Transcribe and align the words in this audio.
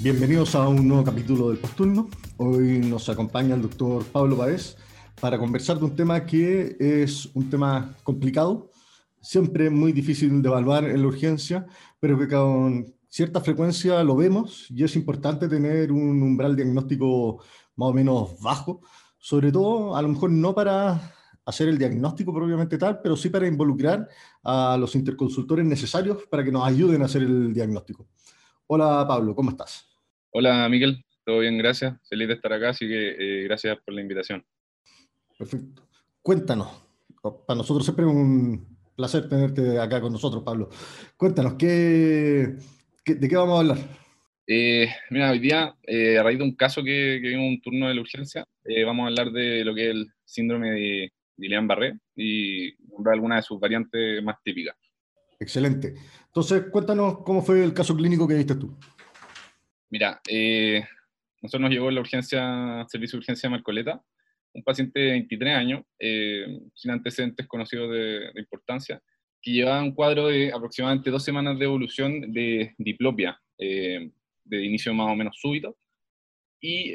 Bienvenidos 0.00 0.54
a 0.56 0.66
un 0.66 0.88
nuevo 0.88 1.04
capítulo 1.04 1.50
del 1.50 1.58
Posturno. 1.58 2.08
Hoy 2.38 2.78
nos 2.78 3.08
acompaña 3.08 3.54
el 3.54 3.62
doctor 3.62 4.04
Pablo 4.04 4.36
Paez 4.38 4.76
para 5.20 5.38
conversar 5.38 5.78
de 5.78 5.84
un 5.84 5.96
tema 5.96 6.24
que 6.24 6.76
es 6.78 7.26
un 7.34 7.50
tema 7.50 7.94
complicado, 8.02 8.70
siempre 9.20 9.70
muy 9.70 9.92
difícil 9.92 10.40
de 10.42 10.48
evaluar 10.48 10.84
en 10.84 11.00
la 11.00 11.08
urgencia, 11.08 11.66
pero 11.98 12.18
que 12.18 12.28
con 12.28 12.94
cierta 13.08 13.40
frecuencia 13.40 14.02
lo 14.04 14.16
vemos 14.16 14.66
y 14.70 14.84
es 14.84 14.94
importante 14.96 15.48
tener 15.48 15.90
un 15.90 16.22
umbral 16.22 16.54
diagnóstico 16.54 17.42
más 17.76 17.88
o 17.88 17.92
menos 17.92 18.40
bajo, 18.40 18.80
sobre 19.18 19.50
todo 19.50 19.96
a 19.96 20.02
lo 20.02 20.08
mejor 20.08 20.30
no 20.30 20.54
para 20.54 21.14
hacer 21.44 21.68
el 21.68 21.78
diagnóstico 21.78 22.32
propiamente 22.32 22.76
tal, 22.76 23.00
pero 23.02 23.16
sí 23.16 23.30
para 23.30 23.46
involucrar 23.46 24.06
a 24.44 24.76
los 24.78 24.94
interconsultores 24.94 25.64
necesarios 25.64 26.24
para 26.30 26.44
que 26.44 26.52
nos 26.52 26.66
ayuden 26.66 27.02
a 27.02 27.06
hacer 27.06 27.22
el 27.22 27.52
diagnóstico. 27.52 28.08
Hola 28.66 29.04
Pablo, 29.08 29.34
¿cómo 29.34 29.50
estás? 29.50 29.88
Hola 30.30 30.68
Miguel, 30.68 31.04
todo 31.24 31.40
bien, 31.40 31.56
gracias. 31.56 31.96
Feliz 32.08 32.28
de 32.28 32.34
estar 32.34 32.52
acá, 32.52 32.70
así 32.70 32.86
que 32.86 33.16
eh, 33.18 33.44
gracias 33.44 33.78
por 33.84 33.94
la 33.94 34.02
invitación. 34.02 34.44
Perfecto. 35.38 35.88
Cuéntanos, 36.20 36.68
para 37.46 37.56
nosotros 37.56 37.84
siempre 37.84 38.04
es 38.04 38.10
un 38.10 38.76
placer 38.94 39.28
tenerte 39.28 39.78
acá 39.78 40.00
con 40.00 40.12
nosotros, 40.12 40.42
Pablo. 40.42 40.68
Cuéntanos, 41.16 41.54
¿qué, 41.54 42.56
de 43.06 43.28
qué 43.28 43.36
vamos 43.36 43.56
a 43.56 43.60
hablar? 43.60 43.78
Eh, 44.46 44.88
mira, 45.10 45.30
hoy 45.30 45.38
día, 45.38 45.74
eh, 45.84 46.18
a 46.18 46.22
raíz 46.22 46.38
de 46.38 46.44
un 46.44 46.56
caso 46.56 46.82
que, 46.82 47.20
que 47.22 47.28
vimos 47.28 47.46
un 47.48 47.60
turno 47.62 47.88
de 47.88 47.94
la 47.94 48.00
urgencia, 48.00 48.44
vamos 48.84 49.04
a 49.04 49.08
hablar 49.08 49.30
de 49.30 49.64
lo 49.64 49.74
que 49.74 49.88
es 49.88 49.94
el 49.94 50.12
síndrome 50.24 50.70
de 50.72 51.12
Guillain-Barré 51.38 51.98
y 52.16 52.74
nombrar 52.90 53.14
algunas 53.14 53.38
de 53.38 53.42
sus 53.42 53.60
variantes 53.60 54.22
más 54.22 54.36
típicas. 54.42 54.76
Excelente. 55.40 55.94
Entonces, 56.26 56.64
cuéntanos 56.70 57.18
cómo 57.24 57.42
fue 57.42 57.62
el 57.62 57.72
caso 57.72 57.96
clínico 57.96 58.26
que 58.26 58.34
viste 58.34 58.56
tú. 58.56 58.76
Mira, 59.90 60.20
eh, 60.28 60.84
nosotros 61.40 61.62
nos 61.62 61.70
llegó 61.70 61.90
la 61.90 62.00
urgencia, 62.00 62.84
servicio 62.88 63.16
de 63.16 63.20
urgencia 63.20 63.48
de 63.48 63.52
Marcoleta, 63.52 64.02
un 64.58 64.64
paciente 64.64 65.00
de 65.00 65.10
23 65.12 65.54
años, 65.54 65.82
eh, 65.98 66.46
sin 66.74 66.90
antecedentes 66.90 67.46
conocidos 67.46 67.92
de, 67.92 68.30
importancia, 68.36 69.00
que 69.40 69.52
llevaba 69.52 69.82
un 69.82 69.94
cuadro 69.94 70.28
de 70.28 70.52
aproximadamente 70.52 71.10
dos 71.10 71.24
semanas 71.24 71.58
de 71.58 71.64
evolución 71.64 72.32
de 72.32 72.74
diplopia, 72.76 73.40
eh, 73.58 74.10
de 74.44 74.64
inicio 74.64 74.92
más 74.94 75.12
o 75.12 75.16
menos 75.16 75.36
súbito, 75.40 75.76
y 76.60 76.92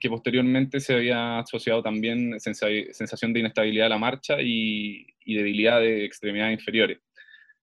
que 0.00 0.08
posteriormente 0.08 0.78
se 0.78 0.94
había 0.94 1.40
asociado 1.40 1.82
también 1.82 2.38
sensación 2.38 3.32
de 3.32 3.40
inestabilidad 3.40 3.86
a 3.86 3.90
la 3.90 3.98
marcha 3.98 4.40
y, 4.40 5.08
y 5.24 5.34
debilidad 5.34 5.80
de 5.80 6.04
extremidades 6.04 6.60
inferiores. 6.60 7.00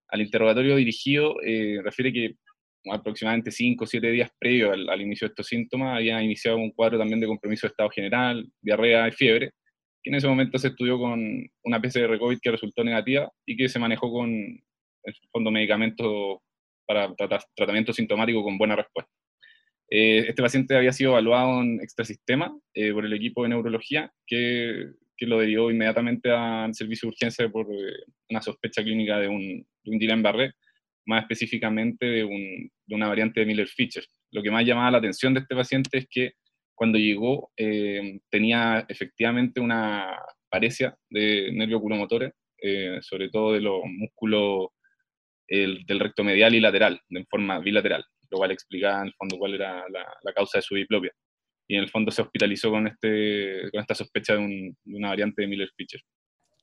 Al 0.09 0.21
interrogatorio 0.21 0.75
dirigido 0.75 1.37
refiere 1.85 2.13
que 2.13 2.35
aproximadamente 2.93 3.51
5 3.51 3.85
o 3.85 3.87
7 3.87 4.11
días 4.11 4.31
previo 4.39 4.73
al, 4.73 5.01
inicio 5.01 5.27
de 5.27 5.33
estos 5.33 5.47
síntomas, 5.47 5.97
había 5.97 6.23
iniciado 6.23 6.59
un 6.59 6.71
cuadro 6.73 6.99
también 6.99 7.21
de 7.21 7.27
compromiso 7.27 7.67
de 7.67 7.71
estado 7.71 7.91
general, 7.91 8.51
diarrea 8.61 9.09
y 9.09 9.13
fiebre, 9.13 9.53
que 10.03 10.11
en 10.11 10.17
ese 10.17 10.29
momento 10.29 10.59
se 10.59 10.69
estudió 10.69 10.99
con 10.99 11.21
una 11.65 11.81
PCR 11.81 12.19
COVID 12.19 12.39
que 12.41 12.51
resultó 12.51 12.85
negativa 12.85 13.31
y 13.47 13.57
que 13.57 13.69
se 13.69 13.79
manejó 13.79 14.13
con, 14.13 14.31
el 14.31 15.15
fondo, 15.33 15.51
medicamentos 15.51 16.39
para 16.87 17.15
tratar, 17.15 17.43
tratamiento 17.55 17.93
sintomático 17.93 18.43
con 18.43 18.59
buena 18.59 18.77
respuesta. 18.77 19.13
Eh, 19.91 20.27
este 20.29 20.43
paciente 20.43 20.77
había 20.77 20.93
sido 20.93 21.13
evaluado 21.13 21.63
en 21.63 21.81
extrasistema 21.81 22.55
eh, 22.75 22.93
por 22.93 23.05
el 23.05 23.13
equipo 23.13 23.43
de 23.43 23.51
neurología, 23.51 24.13
que, 24.27 24.93
que, 25.17 25.27
lo 25.27 25.39
derivó 25.39 25.71
inmediatamente 25.71 26.31
al 26.31 26.75
servicio 26.75 27.07
de 27.07 27.11
urgencia 27.11 27.49
por 27.49 27.67
eh, 27.73 28.05
una 28.29 28.43
sospecha 28.43 28.83
clínica 28.83 29.19
de 29.19 29.29
un, 29.29 29.67
de 29.85 29.91
un 29.91 29.99
Guillain-Barré, 29.99 30.53
más 31.07 31.23
específicamente 31.23 32.05
de, 32.05 32.25
una 32.89 33.09
variante 33.09 33.41
de 33.41 33.47
Miller-Fisher. 33.47 34.05
Lo 34.31 34.43
que 34.43 34.51
más 34.51 34.65
llamaba 34.65 34.91
la 34.91 34.99
atención 34.99 35.35
de 35.35 35.41
este 35.41 35.55
paciente 35.55 35.99
es 35.99 36.07
que 36.11 36.33
cuando 36.75 36.99
llegó 36.99 37.51
eh, 37.57 38.21
tenía 38.31 38.85
efectivamente 38.89 39.61
una 39.61 40.17
paresia 40.49 40.97
de 41.11 41.51
nervios 41.53 41.81
oculomotores, 41.81 42.33
eh, 42.63 42.99
sobre 43.03 43.29
todo 43.31 43.53
de 43.53 43.61
los 43.61 43.81
músculos 43.85 44.69
del 45.49 45.99
recto 45.99 46.23
medial 46.23 46.55
y 46.55 46.61
lateral, 46.61 47.01
de 47.09 47.25
forma 47.25 47.59
bilateral, 47.59 48.05
lo 48.31 48.37
cual 48.37 48.51
explicaba 48.51 49.01
en 49.01 49.07
el 49.07 49.15
fondo 49.15 49.39
cuál 49.39 49.55
era 49.55 49.83
la, 49.89 50.33
causa 50.35 50.59
de 50.59 50.63
su 50.63 50.75
diplopia. 50.75 51.11
Y 51.67 51.77
en 51.77 51.83
el 51.85 51.91
fondo 51.91 52.11
se 52.11 52.21
hospitalizó 52.21 52.71
con, 52.71 52.87
este, 52.87 53.71
con 53.71 53.81
esta 53.81 53.95
sospecha 53.95 54.35
de, 54.35 54.75
una 54.85 55.09
variante 55.09 55.43
de 55.43 55.49
Miller-Fisher. 55.49 56.01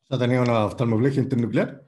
¿Ha 0.10 0.20
tenido 0.20 0.44
una 0.44 0.66
oftalmoplegia 0.66 1.24
internuclear? 1.24 1.82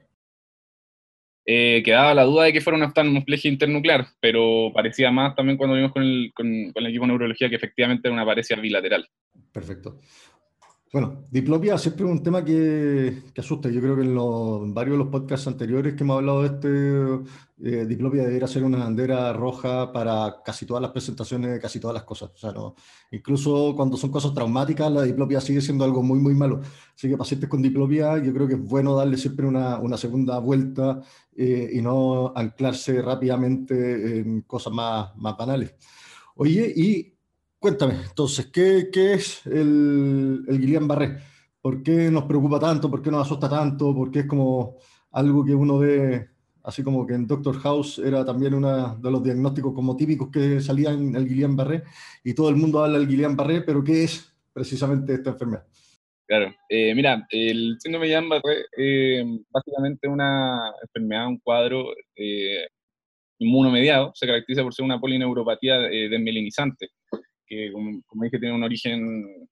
Eh, 1.50 1.80
quedaba 1.82 2.12
la 2.12 2.24
duda 2.24 2.44
de 2.44 2.52
que 2.52 2.60
fuera 2.60 2.76
una 2.76 2.88
oftalmoplegia 2.88 3.50
internuclear, 3.50 4.06
pero 4.20 4.70
parecía 4.74 5.10
más 5.10 5.34
también 5.34 5.56
cuando 5.56 5.76
vimos 5.76 5.92
con 5.92 6.02
el, 6.02 6.30
con, 6.34 6.46
el 6.46 6.86
equipo 6.86 7.04
de 7.04 7.08
neurología 7.08 7.48
que 7.48 7.56
efectivamente 7.56 8.06
era 8.06 8.12
una 8.12 8.26
parecia 8.26 8.54
bilateral. 8.56 9.08
Perfecto. 9.50 9.98
Bueno, 10.90 11.24
diplopia 11.30 11.76
siempre 11.76 12.06
es 12.06 12.10
un 12.10 12.22
tema 12.22 12.42
que, 12.42 13.22
asusta. 13.36 13.68
Yo 13.68 13.80
creo 13.80 13.94
que 13.94 14.02
en, 14.02 14.14
los, 14.14 14.72
varios 14.72 14.94
de 14.94 15.04
los 15.04 15.08
podcasts 15.08 15.46
anteriores 15.46 15.94
que 15.94 16.02
hemos 16.02 16.16
hablado 16.16 16.42
de 16.42 16.48
este, 16.48 17.80
eh, 17.82 17.84
diplopia 17.84 18.22
debería 18.22 18.48
ser 18.48 18.64
una 18.64 18.78
bandera 18.78 19.34
roja 19.34 19.92
para 19.92 20.36
casi 20.42 20.64
todas 20.64 20.80
las 20.80 20.90
presentaciones 20.90 21.60
casi 21.60 21.78
todas 21.78 21.92
las 21.92 22.04
cosas. 22.04 22.30
O 22.34 22.38
sea, 22.38 22.52
no, 22.52 22.74
incluso 23.10 23.74
cuando 23.76 23.98
son 23.98 24.10
cosas 24.10 24.32
traumáticas, 24.32 24.90
la 24.90 25.02
diplopia 25.02 25.42
sigue 25.42 25.60
siendo 25.60 25.84
algo 25.84 26.02
muy, 26.02 26.20
muy 26.20 26.34
malo. 26.34 26.60
Así 26.94 27.08
que 27.08 27.18
pacientes 27.18 27.50
con 27.50 27.60
diplopia, 27.60 28.16
yo 28.16 28.32
creo 28.32 28.48
que 28.48 28.54
es 28.54 28.64
bueno 28.64 28.96
darle 28.96 29.18
siempre 29.18 29.46
una, 29.46 29.78
una 29.78 29.98
segunda 29.98 30.38
vuelta 30.38 31.02
eh, 31.36 31.68
y 31.70 31.82
no 31.82 32.32
anclarse 32.34 33.02
rápidamente 33.02 34.20
en 34.20 34.40
cosas 34.42 34.72
más, 34.72 35.14
más 35.16 35.36
banales. 35.36 35.74
Oye, 36.36 36.72
y 36.74 37.17
Cuéntame, 37.60 37.94
entonces, 38.08 38.46
¿qué, 38.52 38.88
es 38.94 39.44
el, 39.46 40.44
el 40.46 40.60
Guillain-Barré? 40.60 41.18
¿Por 41.60 41.82
qué 41.82 42.08
nos 42.08 42.22
preocupa 42.24 42.60
tanto? 42.60 42.88
¿Por 42.88 43.02
qué 43.02 43.10
nos 43.10 43.26
asusta 43.26 43.48
tanto? 43.48 43.92
¿Por 43.92 44.12
qué 44.12 44.20
es 44.20 44.26
como 44.26 44.76
algo 45.10 45.44
que 45.44 45.56
uno 45.56 45.78
ve, 45.78 46.28
así 46.62 46.84
como 46.84 47.04
que 47.04 47.14
en 47.14 47.26
Doctor 47.26 47.58
House 47.58 47.98
era 47.98 48.24
también 48.24 48.54
uno 48.54 48.96
de 48.96 49.10
los 49.10 49.24
diagnósticos 49.24 49.74
como 49.74 49.96
típicos 49.96 50.28
que 50.30 50.60
salía 50.60 50.90
en 50.90 51.16
el 51.16 51.26
Guillain-Barré 51.26 51.82
y 52.22 52.32
todo 52.32 52.48
el 52.48 52.56
mundo 52.56 52.84
habla 52.84 52.98
del 52.98 53.08
Guillain-Barré, 53.08 53.62
pero 53.62 53.82
¿qué 53.82 54.04
es 54.04 54.32
precisamente 54.52 55.14
esta 55.14 55.30
enfermedad? 55.30 55.66
Claro, 56.28 56.54
eh, 56.68 56.94
mira, 56.94 57.26
el 57.30 57.76
síndrome 57.80 58.06
de 58.06 58.12
Guillain-Barré 58.12 58.60
es 58.60 58.66
eh, 58.76 59.24
básicamente 59.50 60.06
una 60.06 60.72
enfermedad, 60.80 61.26
un 61.26 61.38
cuadro 61.38 61.86
eh, 62.14 62.68
inmunomediado, 63.38 64.12
se 64.14 64.26
caracteriza 64.26 64.62
por 64.62 64.72
ser 64.72 64.84
una 64.84 65.00
polineuropatía 65.00 65.86
eh, 65.86 66.08
desmelinizante 66.08 66.90
que 67.48 67.72
como, 67.72 68.02
dije 68.22 68.38
tiene 68.38 68.54
un 68.54 68.62
origen 68.62 69.48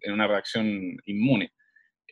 en 0.00 0.12
una 0.12 0.26
reacción 0.26 0.96
inmune. 1.06 1.50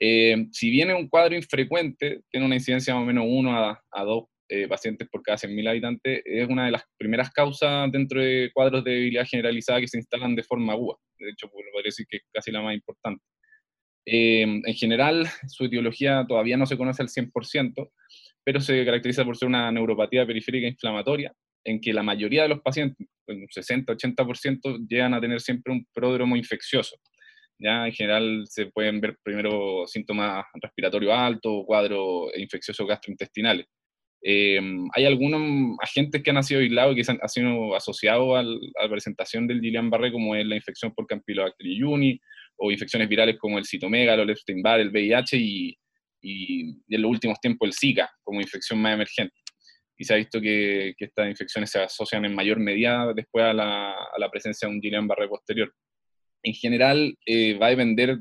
Eh, 0.00 0.48
si 0.50 0.70
bien 0.70 0.90
es 0.90 0.96
un 0.96 1.08
cuadro 1.08 1.36
infrecuente, 1.36 2.22
tiene 2.30 2.46
una 2.46 2.56
incidencia 2.56 2.94
más 2.94 3.04
o 3.04 3.06
menos 3.06 3.24
1 3.28 3.56
a, 3.56 3.82
a 3.92 4.04
2 4.04 4.24
eh, 4.50 4.68
pacientes 4.68 5.08
por 5.08 5.22
cada 5.22 5.38
100.000 5.38 5.68
habitantes, 5.70 6.22
es 6.22 6.46
una 6.48 6.66
de 6.66 6.72
las 6.72 6.82
primeras 6.98 7.30
causas 7.30 7.90
dentro 7.90 8.20
de 8.20 8.50
cuadros 8.52 8.84
de 8.84 8.90
debilidad 8.90 9.26
generalizada 9.26 9.80
que 9.80 9.88
se 9.88 9.96
instalan 9.96 10.34
de 10.34 10.42
forma 10.42 10.74
aguda. 10.74 10.96
De 11.18 11.30
hecho, 11.30 11.48
pues, 11.48 11.64
podría 11.72 11.88
decir 11.88 12.06
que 12.06 12.18
es 12.18 12.24
casi 12.30 12.52
la 12.52 12.60
más 12.60 12.74
importante. 12.74 13.24
Eh, 14.04 14.42
en 14.42 14.74
general, 14.74 15.26
su 15.48 15.64
etiología 15.64 16.26
todavía 16.28 16.58
no 16.58 16.66
se 16.66 16.76
conoce 16.76 17.02
al 17.02 17.08
100%, 17.08 17.90
pero 18.44 18.60
se 18.60 18.84
caracteriza 18.84 19.24
por 19.24 19.36
ser 19.38 19.48
una 19.48 19.72
neuropatía 19.72 20.26
periférica 20.26 20.68
inflamatoria, 20.68 21.32
en 21.64 21.80
que 21.80 21.92
la 21.92 22.02
mayoría 22.02 22.42
de 22.42 22.48
los 22.48 22.60
pacientes, 22.60 23.06
un 23.26 23.46
60-80%, 23.48 24.86
llegan 24.88 25.14
a 25.14 25.20
tener 25.20 25.40
siempre 25.40 25.72
un 25.72 25.86
pródromo 25.92 26.36
infeccioso. 26.36 26.96
¿ya? 27.58 27.86
En 27.86 27.92
general 27.92 28.44
se 28.46 28.66
pueden 28.66 29.00
ver 29.00 29.16
primero 29.22 29.86
síntomas 29.86 30.44
respiratorios 30.60 31.12
altos, 31.12 31.64
cuadros 31.66 32.30
infecciosos 32.36 32.86
gastrointestinales. 32.86 33.66
Eh, 34.26 34.58
hay 34.94 35.04
algunos 35.04 35.76
agentes 35.82 36.22
que 36.22 36.30
han 36.30 36.42
sido 36.42 36.60
aislados 36.60 36.96
y 36.96 37.02
que 37.02 37.10
han, 37.10 37.28
sido 37.28 37.74
asociados 37.74 38.38
a 38.38 38.42
la 38.42 38.90
presentación 38.90 39.46
del 39.46 39.60
Guillain-Barré, 39.60 40.12
como 40.12 40.34
es 40.34 40.46
la 40.46 40.56
infección 40.56 40.94
por 40.94 41.06
Campylobacter 41.06 41.66
jejuni, 41.66 42.18
o 42.56 42.70
infecciones 42.70 43.08
virales 43.08 43.36
como 43.38 43.58
el 43.58 43.66
citomegalo, 43.66 44.22
el 44.22 44.30
Epstein-Barr, 44.30 44.80
el 44.80 44.90
VIH, 44.90 45.36
y, 45.36 45.78
y, 46.22 46.60
en 46.88 47.02
los 47.02 47.10
últimos 47.10 47.38
tiempos 47.38 47.68
el 47.68 47.74
Zika, 47.74 48.10
como 48.22 48.40
infección 48.40 48.80
más 48.80 48.94
emergente 48.94 49.34
y 49.96 50.04
se 50.04 50.14
ha 50.14 50.16
visto 50.16 50.40
que, 50.40 50.94
estas 50.98 51.28
infecciones 51.28 51.70
se 51.70 51.80
asocian 51.80 52.24
en 52.24 52.34
mayor 52.34 52.58
medida 52.58 53.12
después 53.14 53.44
a 53.44 53.52
la, 53.52 54.30
presencia 54.30 54.68
de 54.68 54.74
un 54.74 54.80
Guillain-Barré 54.80 55.28
posterior. 55.28 55.72
En 56.42 56.54
general, 56.54 57.16
eh, 57.26 57.56
va 57.58 57.66
a 57.66 57.70
depender 57.70 58.18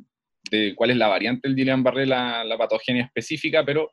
de 0.52 0.74
cuál 0.76 0.92
es 0.92 0.98
la 0.98 1.08
variante 1.08 1.48
del 1.48 1.58
Guillain-Barré, 1.58 2.06
la, 2.06 2.56
patogenia 2.58 3.06
específica, 3.06 3.66
pero 3.66 3.92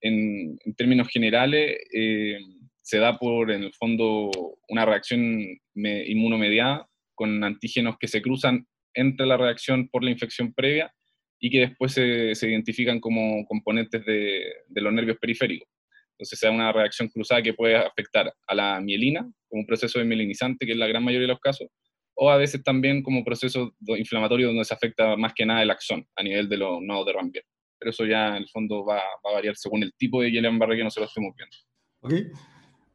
en, 0.00 0.58
términos 0.76 1.08
generales 1.08 1.78
eh, 1.92 2.38
se 2.80 2.98
da 2.98 3.18
por, 3.18 3.50
en 3.50 3.64
el 3.64 3.72
fondo, 3.74 4.30
una 4.68 4.84
reacción 4.84 5.42
inmunomediada 5.74 6.86
con 7.14 7.42
antígenos 7.44 7.96
que 7.98 8.08
se 8.08 8.20
cruzan 8.20 8.66
entre 8.92 9.26
la 9.26 9.36
reacción 9.36 9.88
por 9.88 10.04
la 10.04 10.10
infección 10.10 10.52
previa 10.52 10.92
y 11.40 11.50
que 11.50 11.60
después 11.60 11.92
se, 11.92 12.32
identifican 12.48 13.00
como 13.00 13.44
componentes 13.46 14.04
de, 14.04 14.44
los 14.68 14.92
nervios 14.92 15.18
periféricos. 15.18 15.68
Entonces 16.14 16.38
se 16.38 16.46
da 16.46 16.52
una 16.52 16.72
reacción 16.72 17.08
cruzada 17.08 17.42
que 17.42 17.54
puede 17.54 17.76
afectar 17.76 18.32
a 18.46 18.54
la 18.54 18.80
mielina 18.80 19.28
como 19.48 19.62
un 19.62 19.66
proceso 19.66 19.98
de 19.98 20.04
mielinizante, 20.04 20.64
que 20.64 20.72
es 20.72 20.78
la 20.78 20.86
gran 20.86 21.02
mayoría 21.02 21.26
de 21.26 21.32
los 21.32 21.40
casos, 21.40 21.68
o 22.14 22.30
a 22.30 22.36
veces 22.36 22.62
también 22.62 23.02
como 23.02 23.24
proceso 23.24 23.74
inflamatorio 23.86 24.48
donde 24.48 24.64
se 24.64 24.74
afecta 24.74 25.16
más 25.16 25.32
que 25.34 25.44
nada 25.44 25.62
el 25.62 25.70
axón 25.70 26.06
a 26.14 26.22
nivel 26.22 26.48
de 26.48 26.58
los 26.58 26.80
nodos 26.80 27.06
de 27.06 27.12
Rambier. 27.12 27.44
Pero 27.78 27.90
eso 27.90 28.06
ya 28.06 28.28
en 28.28 28.42
el 28.42 28.48
fondo 28.48 28.84
va, 28.84 28.96
va 29.24 29.30
a 29.30 29.34
variar 29.34 29.56
según 29.56 29.82
el 29.82 29.92
tipo 29.94 30.22
de 30.22 30.30
Guillain-Barré 30.30 30.76
que 30.76 30.84
nosotros 30.84 31.10
estemos 31.10 31.34
viendo. 31.36 31.56
Ok. 32.00 32.38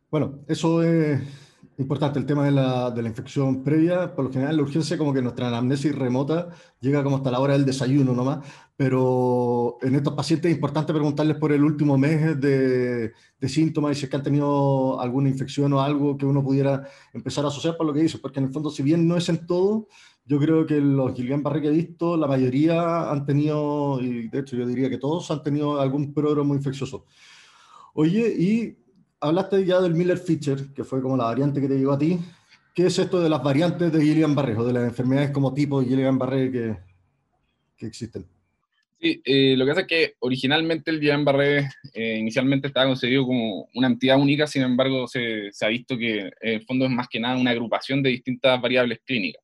Bueno, 0.10 0.44
eso 0.48 0.82
es 0.82 1.49
Importante 1.80 2.20
el 2.20 2.26
tema 2.26 2.44
de 2.44 2.52
la, 2.52 2.92
de 2.92 3.02
la, 3.02 3.08
infección 3.08 3.64
previa. 3.64 4.14
Por 4.14 4.26
lo 4.26 4.34
general, 4.34 4.58
la 4.58 4.64
urgencia, 4.64 4.98
como 4.98 5.14
que 5.14 5.22
nuestra 5.22 5.48
anamnesis 5.48 5.96
remota 5.96 6.50
llega 6.82 7.02
como 7.02 7.16
hasta 7.16 7.32
la 7.32 7.40
hora 7.40 7.54
del 7.54 7.66
desayuno 7.66 8.14
nomás. 8.14 8.46
Pero 8.76 9.78
en 9.82 9.96
estos 9.96 10.14
pacientes 10.14 10.52
es 10.52 10.56
importante 10.56 10.92
preguntarles 10.92 11.38
por 11.38 11.54
el 11.54 11.64
último 11.64 11.98
mes 11.98 12.38
de, 12.42 13.14
de 13.40 13.50
síntomas 13.50 13.94
y 13.94 13.96
si 13.96 14.06
es 14.06 14.10
que 14.12 14.18
han 14.18 14.24
tenido 14.24 15.00
alguna 15.00 15.30
infección 15.30 15.72
o 15.72 15.80
algo 15.80 16.18
que 16.18 16.26
uno 16.26 16.44
pudiera 16.44 16.86
empezar 17.14 17.46
a 17.46 17.48
asociar 17.48 17.78
por 17.78 17.88
lo 17.88 17.94
que 17.94 18.02
dice. 18.02 18.18
Porque 18.18 18.40
en 18.40 18.48
el 18.48 18.52
fondo, 18.52 18.70
si 18.70 18.84
bien 18.84 19.08
no 19.08 19.16
es 19.16 19.30
en 19.30 19.48
todo, 19.48 19.88
yo 20.26 20.38
creo 20.38 20.66
que 20.66 20.82
los 20.82 21.14
Guillain-Barré 21.14 21.62
que 21.62 21.68
he 21.70 21.72
visto, 21.72 22.18
la 22.18 22.28
mayoría 22.28 23.10
han 23.10 23.26
tenido, 23.26 24.02
y 24.02 24.28
de 24.28 24.40
hecho 24.40 24.58
yo 24.58 24.68
diría 24.68 24.90
que 24.90 24.98
todos 24.98 25.32
han 25.32 25.44
tenido 25.44 25.80
algún 25.80 26.14
pródromo 26.14 26.54
infeccioso. 26.56 27.06
Oye, 27.94 28.36
y 28.38 28.78
hablaste 29.22 29.66
ya 29.66 29.80
del 29.82 29.94
Miller 29.94 30.18
Fisher, 30.18 30.74
que 30.74 30.84
fue 30.84 31.02
como 31.02 31.18
la 31.18 31.26
variante 31.26 31.62
que 31.62 31.68
te 31.68 31.78
llegó 31.78 31.94
a 31.94 32.00
ti. 32.00 32.20
¿Qué 32.74 32.86
es 32.86 32.98
esto 32.98 33.22
de 33.22 33.30
las 33.30 33.44
variantes 33.44 33.92
de 33.92 34.00
Guillain-Barré 34.00 34.56
o 34.58 34.64
de 34.64 34.74
las 34.74 34.84
enfermedades 34.84 35.32
como 35.32 35.54
tipo 35.54 35.82
de 35.82 35.88
Guillain-Barré 35.88 36.52
que, 36.52 36.78
que, 37.78 37.86
existen? 37.86 38.26
Sí, 39.02 39.22
eh, 39.26 39.56
lo 39.58 39.66
que 39.66 39.72
pasa 39.72 39.82
es 39.82 39.88
que 39.88 40.14
originalmente 40.20 40.92
el 40.92 41.02
Guillain-Barré 41.02 41.70
eh, 41.94 42.18
inicialmente 42.20 42.68
estaba 42.68 42.88
concebido 42.88 43.26
como 43.26 43.68
una 43.74 43.88
entidad 43.88 44.18
única, 44.18 44.48
sin 44.48 44.62
embargo 44.62 45.08
se, 45.08 45.52
se, 45.52 45.66
ha 45.66 45.70
visto 45.70 45.98
que 45.98 46.20
en 46.20 46.54
el 46.54 46.66
fondo 46.66 46.86
es 46.86 46.92
más 46.92 47.08
que 47.10 47.20
nada 47.20 47.38
una 47.38 47.52
agrupación 47.52 48.02
de 48.02 48.12
distintas 48.12 48.62
variables 48.62 49.00
clínicas. 49.06 49.44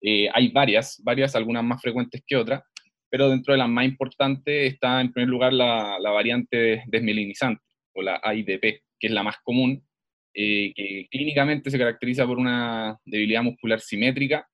Eh, 0.00 0.28
hay 0.32 0.48
varias, 0.48 1.00
varias, 1.02 1.34
algunas 1.36 1.64
más 1.64 1.80
frecuentes 1.80 2.22
que 2.26 2.36
otras, 2.36 2.62
pero 3.08 3.28
dentro 3.28 3.54
de 3.54 3.58
las 3.58 3.68
más 3.68 3.84
importantes 3.84 4.72
está 4.72 5.00
en 5.00 5.12
primer 5.12 5.28
lugar 5.28 5.52
la, 5.52 5.98
la 6.00 6.10
variante 6.10 6.82
desmielinizante 6.86 7.62
o 7.94 8.02
la 8.02 8.20
AIDP, 8.22 8.82
que 9.02 9.08
es 9.08 9.12
la 9.12 9.24
más 9.24 9.36
común, 9.42 9.84
eh, 10.32 10.72
que 10.74 11.08
clínicamente 11.10 11.70
se 11.70 11.78
caracteriza 11.78 12.24
por 12.24 12.38
una 12.38 12.96
debilidad 13.04 13.42
muscular 13.42 13.80
simétrica, 13.80 14.48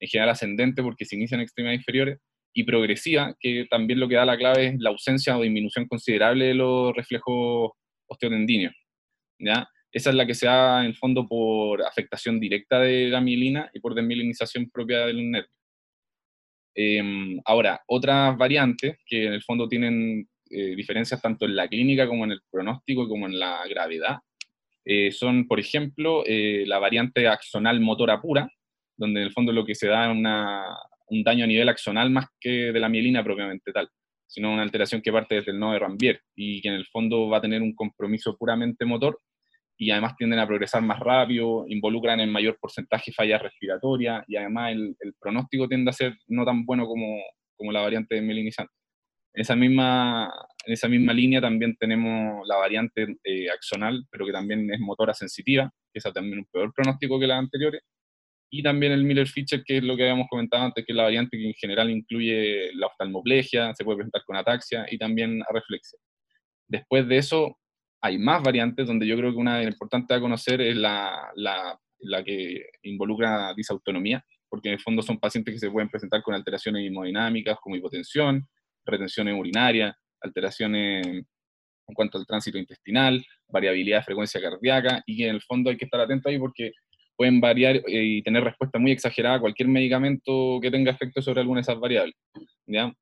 en 0.00 0.08
general 0.08 0.30
ascendente 0.30 0.82
porque 0.82 1.04
se 1.04 1.16
inicia 1.16 1.34
en 1.34 1.42
extremidades 1.42 1.80
inferiores, 1.80 2.18
y 2.52 2.64
progresiva, 2.64 3.36
que 3.38 3.66
también 3.70 4.00
lo 4.00 4.08
que 4.08 4.16
da 4.16 4.24
la 4.24 4.36
clave 4.36 4.68
es 4.68 4.74
la 4.80 4.90
ausencia 4.90 5.38
o 5.38 5.42
disminución 5.42 5.86
considerable 5.86 6.46
de 6.46 6.54
los 6.54 6.92
reflejos 6.94 7.70
osteotendíneos. 8.08 8.74
¿ya? 9.38 9.68
Esa 9.92 10.10
es 10.10 10.16
la 10.16 10.26
que 10.26 10.34
se 10.34 10.46
da 10.46 10.84
en 10.84 10.94
fondo 10.94 11.28
por 11.28 11.82
afectación 11.82 12.40
directa 12.40 12.80
de 12.80 13.08
la 13.08 13.20
mielina 13.20 13.70
y 13.72 13.78
por 13.78 13.94
desmielinización 13.94 14.68
propia 14.70 15.06
del 15.06 15.30
nervio. 15.30 15.50
Em, 16.74 17.40
ahora, 17.44 17.80
otras 17.86 18.36
variantes 18.36 18.98
que 19.06 19.26
en 19.26 19.34
el 19.34 19.42
fondo 19.42 19.68
tienen 19.68 20.28
eh, 20.50 20.74
diferencias 20.74 21.22
tanto 21.22 21.44
en 21.44 21.54
la 21.54 21.68
clínica 21.68 22.08
como 22.08 22.24
en 22.24 22.32
el 22.32 22.40
pronóstico 22.50 23.08
como 23.08 23.26
en 23.26 23.38
la 23.38 23.62
gravedad. 23.68 24.18
Eh, 24.84 25.12
son, 25.12 25.46
por 25.46 25.60
ejemplo, 25.60 26.24
eh, 26.26 26.64
la 26.66 26.78
variante 26.78 27.28
axonal 27.28 27.80
motora 27.80 28.20
pura, 28.20 28.48
donde 28.96 29.20
en 29.20 29.26
el 29.26 29.32
fondo 29.32 29.52
lo 29.52 29.64
que 29.64 29.74
se 29.74 29.86
da 29.86 30.10
es 30.10 30.16
un 31.08 31.22
daño 31.22 31.44
a 31.44 31.46
nivel 31.46 31.68
axonal 31.68 32.10
más 32.10 32.26
que 32.40 32.72
de 32.72 32.80
la 32.80 32.88
mielina 32.88 33.22
propiamente 33.22 33.72
tal, 33.72 33.88
sino 34.26 34.52
una 34.52 34.62
alteración 34.62 35.02
que 35.02 35.12
parte 35.12 35.36
desde 35.36 35.52
el 35.52 35.58
nodo 35.60 35.72
de 35.74 35.78
Rambier 35.78 36.20
y 36.34 36.60
que 36.60 36.68
en 36.68 36.74
el 36.74 36.86
fondo 36.86 37.28
va 37.28 37.38
a 37.38 37.40
tener 37.40 37.62
un 37.62 37.74
compromiso 37.74 38.36
puramente 38.36 38.84
motor 38.84 39.18
y 39.76 39.90
además 39.90 40.16
tienden 40.16 40.38
a 40.38 40.46
progresar 40.46 40.82
más 40.82 40.98
rápido, 41.00 41.64
involucran 41.68 42.20
en 42.20 42.30
mayor 42.30 42.58
porcentaje 42.60 43.12
fallas 43.12 43.40
respiratorias 43.40 44.24
y 44.28 44.36
además 44.36 44.72
el, 44.72 45.14
pronóstico 45.18 45.68
tiende 45.68 45.90
a 45.90 45.94
ser 45.94 46.16
no 46.26 46.44
tan 46.44 46.66
bueno 46.66 46.86
como, 46.86 47.18
como 47.56 47.72
la 47.72 47.80
variante 47.80 48.16
de 48.16 48.22
mielinizante. 48.22 48.79
En 49.32 49.42
esa 49.42 49.54
misma, 49.54 50.32
en 50.66 50.72
esa 50.72 50.88
misma 50.88 51.12
línea 51.12 51.40
también 51.40 51.76
tenemos 51.76 52.46
la 52.46 52.56
variante 52.56 53.16
eh, 53.24 53.48
axonal, 53.50 54.04
pero 54.10 54.26
que 54.26 54.32
también 54.32 54.72
es 54.72 54.80
motora 54.80 55.14
sensitiva, 55.14 55.70
que 55.92 55.98
es 55.98 56.12
también 56.12 56.40
un 56.40 56.46
peor 56.52 56.72
pronóstico 56.74 57.18
que 57.18 57.26
las 57.26 57.38
anteriores. 57.38 57.82
Y 58.52 58.64
también 58.64 58.90
el 58.92 59.04
Miller-Fischer, 59.04 59.62
que 59.64 59.76
es 59.76 59.84
lo 59.84 59.96
que 59.96 60.02
habíamos 60.02 60.26
comentado 60.28 60.64
antes, 60.64 60.84
que 60.84 60.92
es 60.92 60.96
la 60.96 61.04
variante 61.04 61.38
que 61.38 61.46
en 61.46 61.54
general 61.54 61.88
incluye 61.88 62.74
la 62.74 62.88
oftalmoplegia, 62.88 63.72
se 63.74 63.84
puede 63.84 63.98
presentar 63.98 64.22
con 64.26 64.36
ataxia 64.36 64.86
y 64.90 64.98
también 64.98 65.40
arreflexia. 65.48 66.00
Después 66.66 67.06
de 67.06 67.18
eso, 67.18 67.58
hay 68.02 68.18
más 68.18 68.42
variantes 68.42 68.88
donde 68.88 69.06
yo 69.06 69.16
creo 69.16 69.30
que 69.30 69.38
una 69.38 69.62
importante 69.62 70.14
a 70.14 70.20
conocer 70.20 70.60
es 70.60 70.76
la, 70.76 71.30
la, 71.36 71.78
la 72.00 72.24
que 72.24 72.64
involucra 72.82 73.54
disautonomía, 73.54 74.24
porque 74.48 74.68
en 74.68 74.74
el 74.74 74.80
fondo 74.80 75.02
son 75.02 75.20
pacientes 75.20 75.54
que 75.54 75.60
se 75.60 75.70
pueden 75.70 75.88
presentar 75.88 76.20
con 76.22 76.34
alteraciones 76.34 76.84
hemodinámicas 76.84 77.56
como 77.60 77.76
hipotensión, 77.76 78.48
retenciones 78.90 79.34
urinarias, 79.38 79.94
alteraciones 80.20 81.06
en 81.06 81.94
cuanto 81.94 82.18
al 82.18 82.26
tránsito 82.26 82.58
intestinal, 82.58 83.24
variabilidad 83.48 83.98
de 83.98 84.04
frecuencia 84.04 84.40
cardíaca, 84.40 85.02
y 85.06 85.24
en 85.24 85.34
el 85.34 85.42
fondo 85.42 85.70
hay 85.70 85.76
que 85.76 85.84
estar 85.84 86.00
atento 86.00 86.28
ahí 86.28 86.38
porque 86.38 86.72
pueden 87.16 87.40
variar 87.40 87.76
eh, 87.76 87.82
y 87.86 88.22
tener 88.22 88.44
respuesta 88.44 88.78
muy 88.78 88.92
exagerada 88.92 89.36
a 89.36 89.40
cualquier 89.40 89.68
medicamento 89.68 90.58
que 90.62 90.70
tenga 90.70 90.92
efecto 90.92 91.20
sobre 91.20 91.40
alguna 91.40 91.58
de 91.58 91.62
esas 91.62 91.78
variables. 91.78 92.14
¿ya? 92.66 92.92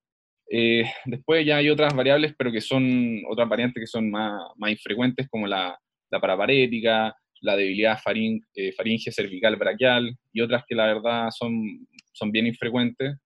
Eh, 0.50 0.85
después 1.05 1.46
ya 1.46 1.58
hay 1.58 1.70
otras 1.70 1.94
variables, 1.94 2.34
pero 2.37 2.50
que 2.50 2.61
son 2.61 3.23
otras 3.29 3.49
variantes 3.49 3.81
que 3.81 3.87
son 3.87 4.11
más, 4.11 4.41
más 4.56 4.70
infrecuentes, 4.73 5.29
como 5.29 5.46
la, 5.46 5.79
la 6.11 6.20
paraparética, 6.20 7.14
la 7.43 7.56
debilidad 7.56 7.99
faring, 8.02 8.44
eh, 8.55 8.73
faringe 8.73 9.12
cervical 9.12 9.56
braquial 9.56 10.12
y 10.32 10.41
otras 10.41 10.64
que 10.67 10.75
la 10.75 10.87
verdad 10.87 11.29
son, 11.31 11.87
son 12.12 12.32
bien 12.32 12.46
infrecuentes 12.46 13.19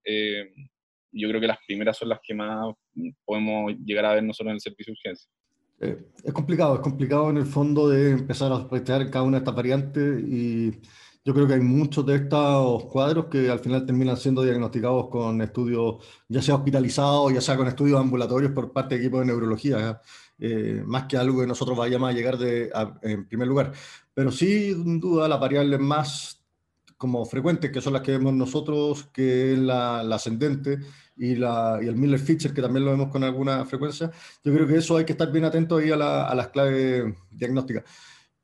yo 1.13 1.29
creo 1.29 1.41
que 1.41 1.47
las 1.47 1.59
primeras 1.67 1.97
son 1.97 2.09
las 2.09 2.21
que 2.23 2.35
más 2.35 2.75
podemos 3.25 3.73
llegar 3.85 4.07
a 4.07 4.15
ver 4.15 4.25
nosotros 4.25 4.51
en 4.51 4.55
el 4.55 4.61
servicio 4.61 4.93
de 4.93 4.99
urgencia. 4.99 5.31
Eh, 5.81 5.99
es 6.25 6.33
complicado, 6.33 6.77
es 6.77 6.81
complicado 6.81 7.31
en 7.31 7.39
el 7.39 7.47
fondo 7.47 7.89
de 7.89 8.13
empezar 8.13 8.53
a 8.53 8.57
sospechar 8.57 9.11
cada 9.11 9.25
una 9.25 9.39
de 9.39 9.43
estas 9.43 9.55
variantes 9.55 10.23
y 10.23 10.81
yo 11.25 11.35
creo 11.35 11.47
que 11.47 11.55
hay 11.55 11.61
muchos 11.61 12.05
de 12.05 12.17
estos 12.17 12.85
cuadros 12.87 13.27
que 13.27 13.49
al 13.49 13.61
final 13.61 13.87
terminan 13.87 14.17
siendo 14.17 14.43
diagnosticados 14.43 15.09
con 15.09 15.41
estudios, 15.41 16.05
ya 16.29 16.43
sea 16.43 16.57
hospitalizados, 16.57 17.33
ya 17.33 17.41
sea 17.41 17.57
con 17.57 17.69
estudios 17.69 18.01
ambulatorios 18.01 18.53
por 18.53 18.73
parte 18.73 18.97
de 18.97 19.03
equipos 19.03 19.21
de 19.21 19.27
neurología, 19.27 20.01
eh, 20.39 20.83
más 20.85 21.05
que 21.05 21.17
algo 21.17 21.41
que 21.41 21.47
nosotros 21.47 21.79
vayamos 21.79 22.11
a 22.11 22.13
llegar 22.13 22.39
de, 22.39 22.71
en 23.03 23.29
primer 23.29 23.47
lugar. 23.47 23.73
Pero 24.13 24.33
sí, 24.33 24.73
sin 24.73 24.99
duda, 24.99 25.29
las 25.29 25.39
variables 25.39 25.79
más 25.79 26.42
como 27.03 27.25
frecuentes, 27.25 27.73
que 27.73 27.81
son 27.81 27.95
las 27.95 28.03
que 28.03 28.13
vemos 28.13 28.33
nosotros, 28.33 29.09
que 29.13 29.55
es 29.55 29.59
la, 29.59 30.03
ascendente 30.03 30.79
y, 31.17 31.35
la, 31.35 31.81
y 31.83 31.89
el 31.89 31.97
Miller 31.97 32.21
Fisher, 32.21 32.55
que 32.55 32.63
también 32.63 32.85
lo 32.85 32.93
vemos 32.93 33.09
con 33.11 33.25
alguna 33.25 33.65
frecuencia. 33.65 34.09
Yo 34.45 34.55
creo 34.55 34.69
que 34.69 34.77
eso 34.77 34.97
hay 34.97 35.05
que 35.05 35.11
estar 35.11 35.33
bien 35.33 35.45
atento 35.45 35.79
ahí 35.79 35.91
a, 35.91 36.29
a 36.29 36.35
las 36.37 36.49
claves 36.51 37.13
diagnósticas. 37.29 37.83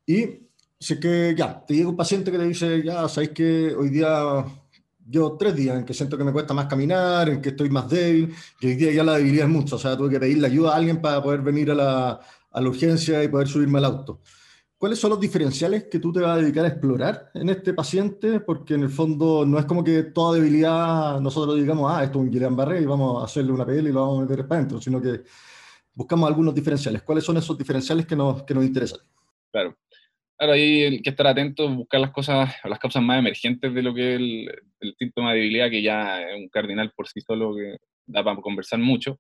Y 0.04 0.40
sé 0.76 0.98
que 0.98 1.36
ya, 1.38 1.64
te 1.64 1.74
llega 1.74 1.88
un 1.88 1.96
paciente 1.96 2.32
que 2.32 2.38
te 2.38 2.46
dice, 2.46 2.82
ya, 2.82 3.08
sabéis 3.08 3.30
que 3.30 3.72
hoy 3.76 3.90
día 3.90 4.44
yo 5.06 5.36
tres 5.38 5.54
días 5.54 5.78
en 5.78 5.84
que 5.84 5.94
siento 5.94 6.18
que 6.18 6.24
me 6.24 6.32
cuesta 6.32 6.52
más 6.52 6.66
caminar, 6.66 7.28
en 7.28 7.40
que 7.40 7.50
estoy 7.50 7.70
más 7.70 7.88
débil, 7.88 8.34
y 8.60 8.66
hoy 8.66 8.74
día 8.74 8.90
ya 8.90 9.04
la 9.04 9.18
debilidad 9.18 9.46
es 9.46 9.52
mucho, 9.52 9.76
o 9.76 9.78
sea, 9.78 9.96
tuve 9.96 10.10
que 10.10 10.18
pedirle 10.18 10.48
ayuda 10.48 10.72
a 10.72 10.76
alguien 10.78 11.00
para 11.00 11.22
poder 11.22 11.42
venir 11.42 11.70
a 11.70 11.76
la, 11.76 12.20
a 12.50 12.60
la 12.60 12.68
urgencia 12.68 13.22
y 13.22 13.28
poder 13.28 13.46
subirme 13.46 13.78
al 13.78 13.84
auto. 13.84 14.20
¿Cuáles 14.78 15.00
son 15.00 15.10
los 15.10 15.18
diferenciales 15.18 15.88
que 15.90 15.98
tú 15.98 16.12
te 16.12 16.20
vas 16.20 16.38
a 16.38 16.40
dedicar 16.40 16.64
a 16.64 16.68
explorar 16.68 17.32
en 17.34 17.48
este 17.48 17.74
paciente? 17.74 18.38
Porque 18.38 18.74
en 18.74 18.82
el 18.82 18.90
fondo 18.90 19.44
no 19.44 19.58
es 19.58 19.64
como 19.64 19.82
que 19.82 20.04
toda 20.04 20.36
debilidad 20.36 21.20
nosotros 21.20 21.56
digamos, 21.56 21.92
ah, 21.92 22.04
esto 22.04 22.20
es 22.20 22.24
un 22.24 22.30
Guillain-Barré 22.30 22.82
y 22.82 22.86
vamos 22.86 23.20
a 23.20 23.24
hacerle 23.24 23.50
una 23.50 23.66
PL 23.66 23.88
y 23.88 23.92
lo 23.92 24.02
vamos 24.02 24.18
a 24.18 24.22
meter 24.22 24.46
para 24.46 24.60
adentro, 24.60 24.80
sino 24.80 25.02
que 25.02 25.22
buscamos 25.92 26.28
algunos 26.28 26.54
diferenciales. 26.54 27.02
¿Cuáles 27.02 27.24
son 27.24 27.36
esos 27.38 27.58
diferenciales 27.58 28.06
que 28.06 28.14
nos, 28.14 28.44
que 28.44 28.54
nos 28.54 28.64
interesan? 28.64 29.00
Claro. 29.50 29.76
Claro, 30.36 30.52
hay 30.52 31.02
que 31.02 31.10
estar 31.10 31.26
atento, 31.26 31.68
buscar 31.68 31.98
las 31.98 32.12
cosas, 32.12 32.48
las 32.62 32.78
causas 32.78 33.02
más 33.02 33.18
emergentes 33.18 33.74
de 33.74 33.82
lo 33.82 33.92
que 33.92 34.14
es 34.14 34.20
el, 34.20 34.48
el 34.78 34.94
síntoma 34.96 35.32
de 35.32 35.38
debilidad, 35.38 35.70
que 35.70 35.82
ya 35.82 36.22
es 36.22 36.36
un 36.36 36.48
cardinal 36.48 36.92
por 36.92 37.08
sí 37.08 37.20
solo 37.20 37.52
que 37.56 37.78
da 38.06 38.22
para 38.22 38.40
conversar 38.40 38.78
mucho 38.78 39.18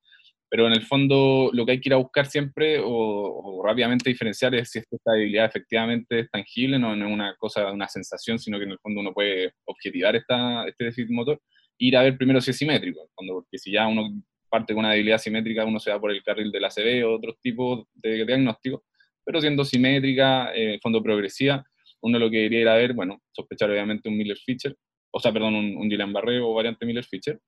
pero 0.50 0.66
en 0.66 0.72
el 0.72 0.82
fondo 0.82 1.50
lo 1.52 1.66
que 1.66 1.72
hay 1.72 1.80
que 1.80 1.90
ir 1.90 1.94
a 1.94 1.98
buscar 1.98 2.26
siempre 2.26 2.80
o, 2.82 3.62
rápidamente 3.64 4.08
diferenciar 4.08 4.54
es 4.54 4.70
si 4.70 4.78
esta 4.78 5.12
debilidad 5.12 5.46
efectivamente 5.46 6.20
es 6.20 6.30
tangible, 6.30 6.78
no, 6.78 6.94
es 6.94 7.12
una 7.12 7.34
cosa, 7.36 7.70
una 7.70 7.88
sensación, 7.88 8.38
sino 8.38 8.58
que 8.58 8.64
en 8.64 8.72
el 8.72 8.78
fondo 8.78 9.00
uno 9.00 9.12
puede 9.12 9.52
objetivar 9.66 10.16
esta, 10.16 10.66
este 10.66 10.84
déficit 10.84 11.10
motor 11.10 11.40
ir 11.78 11.96
a 11.96 12.02
ver 12.02 12.16
primero 12.16 12.40
si 12.40 12.50
es 12.50 12.56
simétrico, 12.56 13.08
cuando, 13.14 13.34
porque 13.34 13.58
si 13.58 13.72
ya 13.72 13.86
uno 13.86 14.08
parte 14.48 14.72
con 14.72 14.80
una 14.80 14.92
debilidad 14.92 15.18
simétrica, 15.18 15.64
uno 15.64 15.78
se 15.78 15.90
va 15.90 16.00
por 16.00 16.10
el 16.10 16.22
carril 16.22 16.50
de 16.50 16.60
la 16.60 16.70
CB 16.70 17.04
o 17.04 17.16
otros 17.16 17.36
tipos 17.42 17.86
de 17.94 18.24
diagnóstico, 18.24 18.84
pero 19.24 19.40
siendo 19.40 19.64
simétrica, 19.64 20.52
eh, 20.54 20.78
fondo 20.82 21.02
progresiva, 21.02 21.64
uno 22.00 22.18
lo 22.18 22.30
que 22.30 22.38
debería 22.38 22.60
ir 22.60 22.68
a 22.68 22.76
ver, 22.76 22.94
bueno, 22.94 23.20
sospechar 23.32 23.70
obviamente 23.70 24.08
un 24.08 24.16
Miller-Fischer, 24.16 24.74
o 25.10 25.20
sea, 25.20 25.32
perdón, 25.32 25.54
un, 25.54 25.76
un 25.76 25.88
Guillain-Barré 25.88 26.40
o 26.40 26.54
variante 26.54 26.86
Miller-Fischer, 26.86 27.38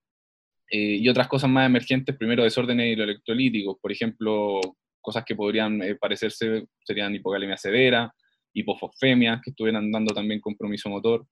eh, 0.72 0.98
y 1.00 1.08
otras 1.08 1.26
cosas 1.26 1.50
más 1.50 1.66
emergentes, 1.66 2.16
primero 2.16 2.44
desórdenes 2.44 2.92
hidroelectrolíticos, 2.92 3.76
por 3.82 3.90
ejemplo, 3.90 4.60
cosas 5.00 5.24
que 5.24 5.34
podrían 5.34 5.82
eh, 5.82 5.96
parecerse 5.96 6.66
serían 6.84 7.12
hipocalemia 7.12 7.56
severa, 7.56 8.14
hipofosfemia, 8.52 9.40
que 9.42 9.50
estuvieran 9.50 9.90
dando 9.90 10.14
también 10.14 10.40
compromiso 10.40 10.88
motor, 10.88 11.26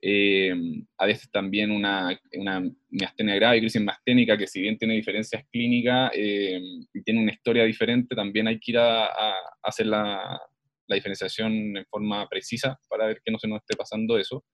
eh, 0.00 0.52
a 0.98 1.06
veces 1.06 1.30
también 1.30 1.70
una, 1.70 2.18
una 2.32 2.60
miastenia 2.90 3.36
grave, 3.36 3.60
crisis 3.60 3.80
masténica, 3.80 4.36
que 4.36 4.48
si 4.48 4.60
bien 4.60 4.76
tiene 4.76 4.94
diferencias 4.94 5.44
clínicas 5.52 6.10
y 6.16 7.02
tiene 7.04 7.22
una 7.22 7.30
historia 7.30 7.62
diferente, 7.62 8.16
también 8.16 8.48
hay 8.48 8.58
que 8.58 8.72
ir 8.72 8.78
a, 8.78 9.06
hacer 9.62 9.86
la, 9.86 10.40
la, 10.88 10.94
diferenciación 10.96 11.76
en 11.76 11.86
forma 11.86 12.28
precisa 12.28 12.80
para 12.88 13.06
ver 13.06 13.20
que 13.24 13.30
no 13.30 13.38
se 13.38 13.46
nos 13.46 13.60
esté 13.60 13.76
pasando 13.76 14.18
eso 14.18 14.44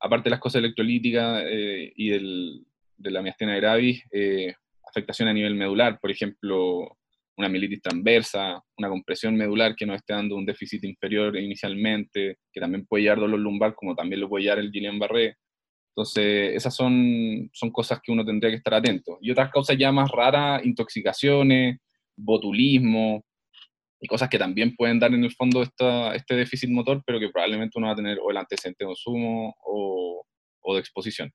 aparte 0.00 0.24
de 0.24 0.30
las 0.30 0.40
cosas 0.40 0.60
electrolíticas 0.60 1.42
eh, 1.46 1.92
y 1.94 2.10
de 2.10 3.10
la 3.10 3.22
miastenia 3.22 3.56
gravis, 3.56 4.02
eh, 4.12 4.54
afectación 4.88 5.28
a 5.28 5.32
nivel 5.32 5.54
medular, 5.54 5.98
por 6.00 6.10
ejemplo, 6.10 6.96
una 7.36 7.48
mielitis 7.48 7.82
transversa, 7.82 8.62
una 8.78 8.88
compresión 8.88 9.36
medular 9.36 9.74
que 9.76 9.84
nos 9.84 9.96
esté 9.96 10.14
dando 10.14 10.36
un 10.36 10.46
déficit 10.46 10.84
inferior 10.84 11.36
inicialmente, 11.36 12.38
que 12.50 12.60
también 12.60 12.86
puede 12.86 13.04
llevar 13.04 13.20
dolor 13.20 13.40
lumbar, 13.40 13.74
como 13.74 13.94
también 13.94 14.20
lo 14.20 14.28
puede 14.28 14.44
llevar 14.44 14.58
el 14.60 14.72
Guillain-Barré. 14.72 15.34
Entonces, 15.90 16.54
esas 16.54 16.74
son, 16.74 17.50
son 17.52 17.70
cosas 17.70 18.00
que 18.02 18.12
uno 18.12 18.24
tendría 18.24 18.50
que 18.50 18.56
estar 18.56 18.74
atento. 18.74 19.18
Y 19.20 19.30
otras 19.30 19.50
causas 19.50 19.76
ya 19.78 19.92
más 19.92 20.10
raras, 20.10 20.64
intoxicaciones, 20.64 21.78
botulismo, 22.16 23.24
y 24.00 24.06
cosas 24.06 24.28
que 24.28 24.38
también 24.38 24.74
pueden 24.76 24.98
dar 24.98 25.12
en 25.12 25.24
el 25.24 25.32
fondo 25.32 25.62
esta, 25.62 26.14
este 26.14 26.34
déficit 26.34 26.70
motor, 26.70 27.02
pero 27.06 27.18
que 27.18 27.30
probablemente 27.30 27.78
uno 27.78 27.88
va 27.88 27.94
a 27.94 27.96
tener 27.96 28.18
o 28.22 28.30
el 28.30 28.36
antecedente 28.36 28.84
de 28.84 28.88
consumo 28.88 29.54
o, 29.64 30.24
de 30.74 30.80
exposición. 30.80 31.32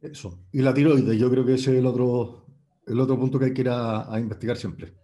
Eso. 0.00 0.44
Y 0.52 0.60
la 0.60 0.74
tiroides, 0.74 1.18
yo 1.18 1.30
creo 1.30 1.44
que 1.44 1.54
ese 1.54 1.72
es 1.72 1.78
el 1.78 1.86
otro, 1.86 2.46
el 2.86 3.00
otro 3.00 3.18
punto 3.18 3.38
que 3.38 3.46
hay 3.46 3.54
que 3.54 3.62
ir 3.62 3.70
a, 3.70 4.14
investigar 4.18 4.56
siempre. 4.56 4.94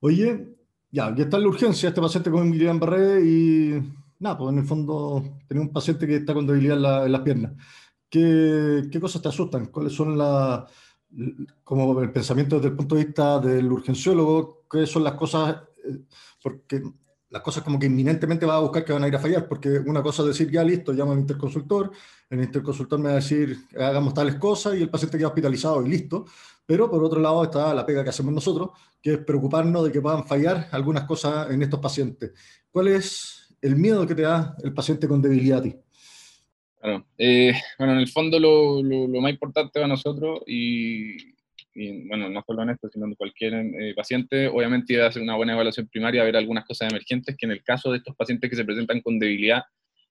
Oye, 0.00 0.56
ya, 0.90 1.14
ya 1.14 1.24
está 1.24 1.36
en 1.36 1.42
la 1.42 1.48
urgencia 1.50 1.90
este 1.90 2.00
paciente 2.00 2.30
con 2.30 2.50
Guillain-Barré 2.52 3.24
y 3.24 3.82
nada, 4.18 4.38
pues 4.38 4.52
en 4.52 4.58
el 4.58 4.64
fondo 4.64 5.22
tenemos 5.46 5.68
un 5.68 5.72
paciente 5.72 6.06
que 6.06 6.16
está 6.16 6.34
con 6.34 6.46
debilidad 6.46 7.06
en, 7.06 7.12
las 7.12 7.20
piernas. 7.20 7.52
¿Qué, 8.08 8.88
¿Qué, 8.90 8.98
cosas 8.98 9.20
te 9.20 9.28
asustan? 9.28 9.66
¿Cuáles 9.66 9.92
son 9.92 10.16
las, 10.16 10.64
como 11.64 12.00
el 12.00 12.12
pensamiento 12.12 12.56
desde 12.56 12.68
el 12.68 12.76
punto 12.76 12.94
de 12.94 13.04
vista 13.04 13.38
del 13.38 13.70
urgenciólogo, 13.70 14.64
qué 14.70 14.86
son 14.86 15.04
las 15.04 15.14
cosas 15.14 15.62
porque 16.42 16.82
las 17.30 17.42
cosas 17.42 17.62
como 17.62 17.78
que 17.78 17.86
inminentemente 17.86 18.46
va 18.46 18.56
a 18.56 18.60
buscar 18.60 18.84
que 18.84 18.92
van 18.92 19.04
a 19.04 19.08
ir 19.08 19.16
a 19.16 19.18
fallar, 19.18 19.48
porque 19.48 19.68
una 19.68 20.02
cosa 20.02 20.22
es 20.22 20.28
decir, 20.28 20.50
ya 20.50 20.64
listo, 20.64 20.92
llamo 20.92 21.12
al 21.12 21.18
interconsultor, 21.18 21.90
el 22.30 22.42
interconsultor 22.42 22.98
me 22.98 23.06
va 23.06 23.12
a 23.12 23.16
decir, 23.16 23.56
hagamos 23.78 24.14
tales 24.14 24.36
cosas 24.36 24.76
y 24.76 24.82
el 24.82 24.88
paciente 24.88 25.18
queda 25.18 25.28
hospitalizado 25.28 25.84
y 25.84 25.90
listo, 25.90 26.24
pero 26.64 26.90
por 26.90 27.02
otro 27.04 27.20
lado 27.20 27.44
está 27.44 27.74
la 27.74 27.84
pega 27.84 28.02
que 28.02 28.10
hacemos 28.10 28.32
nosotros, 28.32 28.70
que 29.02 29.14
es 29.14 29.18
preocuparnos 29.18 29.84
de 29.84 29.92
que 29.92 30.00
puedan 30.00 30.26
fallar 30.26 30.68
algunas 30.72 31.04
cosas 31.04 31.50
en 31.50 31.62
estos 31.62 31.80
pacientes. 31.80 32.32
¿Cuál 32.70 32.88
es 32.88 33.54
el 33.60 33.76
miedo 33.76 34.06
que 34.06 34.14
te 34.14 34.22
da 34.22 34.56
el 34.62 34.72
paciente 34.72 35.06
con 35.06 35.20
debilidad 35.20 35.58
a 35.58 35.62
ti? 35.62 35.76
Eh, 37.18 37.52
bueno, 37.78 37.94
en 37.94 37.98
el 37.98 38.08
fondo 38.08 38.38
lo, 38.38 38.82
lo 38.82 39.20
más 39.20 39.32
importante 39.32 39.72
para 39.74 39.88
nosotros 39.88 40.40
y, 40.46 41.37
y 41.80 42.08
bueno, 42.08 42.28
no 42.28 42.42
solo 42.44 42.64
en 42.64 42.70
esto, 42.70 42.88
sino 42.92 43.06
en 43.06 43.14
cualquier 43.14 43.54
eh, 43.54 43.94
paciente, 43.94 44.48
obviamente 44.48 45.00
a 45.00 45.06
hacer 45.06 45.22
una 45.22 45.36
buena 45.36 45.52
evaluación 45.52 45.86
primaria, 45.86 46.24
ver 46.24 46.36
algunas 46.36 46.64
cosas 46.64 46.90
emergentes, 46.90 47.36
que 47.38 47.46
en 47.46 47.52
el 47.52 47.62
caso 47.62 47.92
de 47.92 47.98
estos 47.98 48.16
pacientes 48.16 48.50
que 48.50 48.56
se 48.56 48.64
presentan 48.64 49.00
con 49.00 49.18
debilidad, 49.20 49.62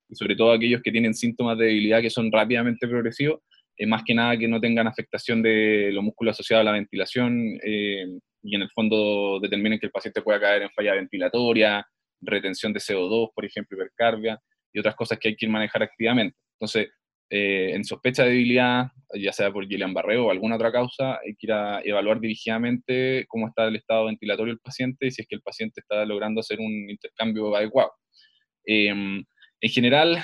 y 0.07 0.15
sobre 0.15 0.37
todo 0.37 0.53
aquellos 0.53 0.81
que 0.81 0.93
tienen 0.93 1.13
síntomas 1.13 1.57
de 1.57 1.65
debilidad 1.65 2.01
que 2.01 2.09
son 2.09 2.31
rápidamente 2.31 2.87
progresivos, 2.87 3.41
eh, 3.75 3.85
más 3.85 4.03
que 4.05 4.13
nada 4.13 4.37
que 4.37 4.47
no 4.47 4.61
tengan 4.61 4.87
afectación 4.87 5.41
de 5.41 5.89
los 5.91 6.05
músculos 6.05 6.35
asociados 6.35 6.61
a 6.61 6.65
la 6.65 6.71
ventilación, 6.71 7.59
eh, 7.61 8.05
y 8.43 8.55
en 8.55 8.61
el 8.61 8.69
fondo 8.69 9.39
determinen 9.41 9.77
que 9.77 9.87
el 9.87 9.91
paciente 9.91 10.21
pueda 10.21 10.39
caer 10.39 10.61
en 10.61 10.69
falla 10.69 10.93
ventilatoria, 10.93 11.85
retención 12.21 12.71
de 12.71 12.79
CO2, 12.79 13.31
por 13.35 13.43
ejemplo, 13.43 13.77
hipercarbia, 13.77 14.39
y 14.71 14.79
otras 14.79 14.95
cosas 14.95 15.19
que 15.19 15.27
hay 15.27 15.35
que 15.35 15.49
manejar 15.49 15.83
activamente. 15.83 16.37
Entonces, 16.53 16.87
eh, 17.29 17.71
en 17.73 17.83
sospecha 17.83 18.23
de 18.23 18.29
debilidad, 18.29 18.87
ya 19.13 19.33
sea 19.33 19.51
por 19.51 19.67
Guillain-Barré 19.67 20.17
o 20.17 20.31
alguna 20.31 20.55
otra 20.55 20.71
causa, 20.71 21.19
hay 21.19 21.35
que 21.37 21.47
ir 21.47 21.51
a 21.51 21.81
evaluar 21.83 22.21
dirigidamente 22.21 23.25
cómo 23.27 23.47
está 23.47 23.67
el 23.67 23.75
estado 23.75 24.05
ventilatorio 24.05 24.53
del 24.53 24.61
paciente 24.61 25.07
y 25.07 25.11
si 25.11 25.21
es 25.21 25.27
que 25.27 25.35
el 25.35 25.41
paciente 25.41 25.81
está 25.81 26.05
logrando 26.05 26.39
hacer 26.39 26.59
un 26.59 26.89
intercambio 26.89 27.53
adecuado. 27.53 27.91
Em, 28.65 29.23
en 29.61 29.69
general, 29.69 30.23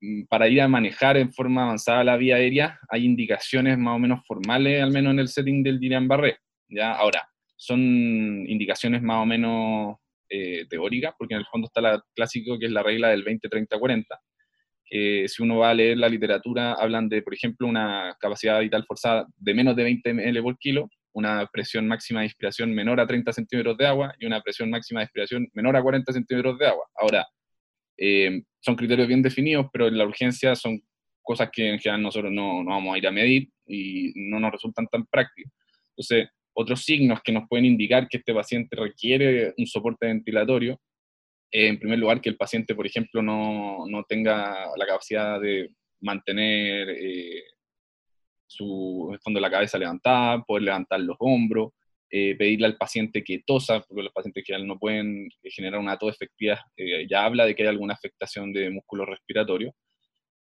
mm, 0.00 0.24
para 0.28 0.48
ir 0.48 0.60
a 0.60 0.68
manejar 0.68 1.16
en 1.16 1.32
forma 1.32 1.64
avanzada 1.64 2.04
la 2.04 2.16
vía 2.18 2.36
aérea, 2.36 2.78
hay 2.90 3.04
indicaciones 3.06 3.78
más 3.78 3.96
o 3.96 3.98
menos 3.98 4.20
formales, 4.26 4.82
al 4.82 4.92
menos 4.92 5.12
en 5.12 5.20
el 5.20 5.28
setting 5.28 5.62
del 5.62 5.80
Guillain-Barré. 5.80 6.38
¿ya? 6.68 6.92
Ahora, 6.92 7.26
son 7.56 7.80
indicaciones 8.48 9.02
más 9.02 9.22
o 9.22 9.26
menos 9.26 9.96
eh, 10.30 10.66
teóricas, 10.68 11.14
porque 11.18 11.34
en 11.34 11.40
el 11.40 11.46
fondo 11.46 11.68
está 11.68 11.80
la 11.80 12.02
clásico 12.14 12.58
que 12.58 12.66
es 12.66 12.72
la 12.72 12.82
regla 12.82 13.08
del 13.08 13.24
20-30-40 13.24 14.04
si 14.90 15.42
uno 15.42 15.58
va 15.58 15.70
a 15.70 15.74
leer 15.74 15.98
la 15.98 16.08
literatura, 16.08 16.72
hablan 16.72 17.08
de, 17.08 17.22
por 17.22 17.34
ejemplo, 17.34 17.66
una 17.66 18.16
capacidad 18.20 18.60
vital 18.60 18.84
forzada 18.86 19.26
de 19.36 19.54
menos 19.54 19.76
de 19.76 19.84
20 19.84 20.14
ml 20.14 20.42
por 20.42 20.58
kilo, 20.58 20.88
una 21.12 21.46
presión 21.52 21.86
máxima 21.86 22.20
de 22.20 22.26
inspiración 22.26 22.72
menor 22.72 23.00
a 23.00 23.06
30 23.06 23.32
centímetros 23.32 23.76
de 23.76 23.86
agua 23.86 24.14
y 24.18 24.26
una 24.26 24.40
presión 24.40 24.70
máxima 24.70 25.00
de 25.00 25.04
expiración 25.04 25.48
menor 25.52 25.76
a 25.76 25.82
40 25.82 26.12
centímetros 26.12 26.58
de 26.58 26.66
agua. 26.66 26.86
Ahora, 26.94 27.26
eh, 27.96 28.42
son 28.60 28.76
criterios 28.76 29.08
bien 29.08 29.22
definidos, 29.22 29.66
pero 29.72 29.88
en 29.88 29.98
la 29.98 30.06
urgencia 30.06 30.54
son 30.54 30.80
cosas 31.22 31.50
que 31.52 31.68
en 31.68 31.78
general 31.78 32.02
nosotros 32.02 32.32
no, 32.32 32.62
no 32.62 32.70
vamos 32.70 32.94
a 32.94 32.98
ir 32.98 33.06
a 33.06 33.10
medir 33.10 33.50
y 33.66 34.12
no 34.14 34.40
nos 34.40 34.52
resultan 34.52 34.86
tan 34.86 35.04
prácticos. 35.06 35.52
Entonces, 35.90 36.28
otros 36.54 36.84
signos 36.84 37.20
que 37.22 37.32
nos 37.32 37.48
pueden 37.48 37.66
indicar 37.66 38.08
que 38.08 38.18
este 38.18 38.32
paciente 38.32 38.76
requiere 38.76 39.52
un 39.56 39.66
soporte 39.66 40.06
ventilatorio 40.06 40.80
en 41.50 41.78
primer 41.78 41.98
lugar, 41.98 42.20
que 42.20 42.28
el 42.28 42.36
paciente, 42.36 42.74
por 42.74 42.86
ejemplo, 42.86 43.22
no, 43.22 43.86
no 43.86 44.04
tenga 44.04 44.66
la 44.76 44.86
capacidad 44.86 45.40
de 45.40 45.70
mantener 46.00 46.90
eh, 46.90 47.42
su 48.46 49.16
de 49.26 49.40
la 49.40 49.50
cabeza 49.50 49.78
levantada, 49.78 50.42
poder 50.44 50.64
levantar 50.64 51.00
los 51.00 51.16
hombros, 51.20 51.72
eh, 52.10 52.34
pedirle 52.36 52.66
al 52.66 52.76
paciente 52.76 53.22
que 53.22 53.42
tosa, 53.46 53.80
porque 53.80 54.02
los 54.02 54.12
pacientes 54.12 54.44
general 54.44 54.66
no 54.66 54.78
pueden 54.78 55.28
eh, 55.42 55.50
generar 55.50 55.80
una 55.80 55.98
tos 55.98 56.14
efectiva, 56.14 56.62
ya 57.08 57.24
habla 57.24 57.44
de 57.46 57.54
que 57.54 57.62
hay 57.62 57.68
alguna 57.68 57.94
afectación 57.94 58.52
de 58.52 58.70
músculo 58.70 59.04
respiratorio. 59.04 59.74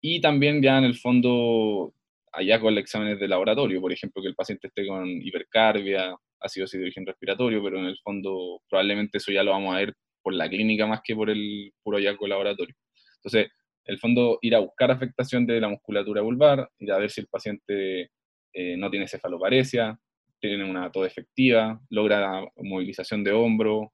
Y 0.02 0.20
también 0.20 0.62
ya 0.62 0.78
en 0.78 0.84
el 0.84 0.96
fondo, 0.96 1.94
allá 2.32 2.60
con 2.60 2.74
los 2.74 2.82
exámenes 2.82 3.20
de 3.20 3.28
laboratorio, 3.28 3.80
por 3.80 3.92
ejemplo, 3.92 4.22
que 4.22 4.28
el 4.28 4.34
paciente 4.34 4.68
esté 4.68 4.86
con 4.86 5.06
hipercarbia, 5.08 6.14
ácido 6.40 6.66
de 6.72 6.82
origen 6.82 7.06
respiratorio, 7.06 7.62
pero 7.62 7.78
en 7.78 7.86
el 7.86 7.98
fondo 8.02 8.62
probablemente 8.68 9.18
eso 9.18 9.30
ya 9.32 9.42
lo 9.42 9.52
vamos 9.52 9.74
a 9.74 9.78
ver 9.78 9.94
por 10.30 10.36
la 10.36 10.48
clínica 10.48 10.86
más 10.86 11.00
que 11.02 11.16
por 11.16 11.28
el 11.28 11.72
puro 11.82 11.98
hallazgo 11.98 12.28
laboratorio. 12.28 12.74
Entonces, 13.16 13.50
el 13.84 13.98
fondo, 13.98 14.38
ir 14.42 14.54
a 14.54 14.60
buscar 14.60 14.90
afectación 14.92 15.44
de 15.44 15.60
la 15.60 15.68
musculatura 15.68 16.22
vulvar, 16.22 16.70
ir 16.78 16.92
a 16.92 16.98
ver 16.98 17.10
si 17.10 17.20
el 17.20 17.26
paciente 17.26 18.10
eh, 18.52 18.76
no 18.76 18.88
tiene 18.90 19.08
cefaloparesia, 19.08 19.98
tiene 20.38 20.64
una 20.64 20.90
tos 20.92 21.06
efectiva, 21.06 21.80
logra 21.90 22.44
movilización 22.56 23.24
de 23.24 23.32
hombro, 23.32 23.92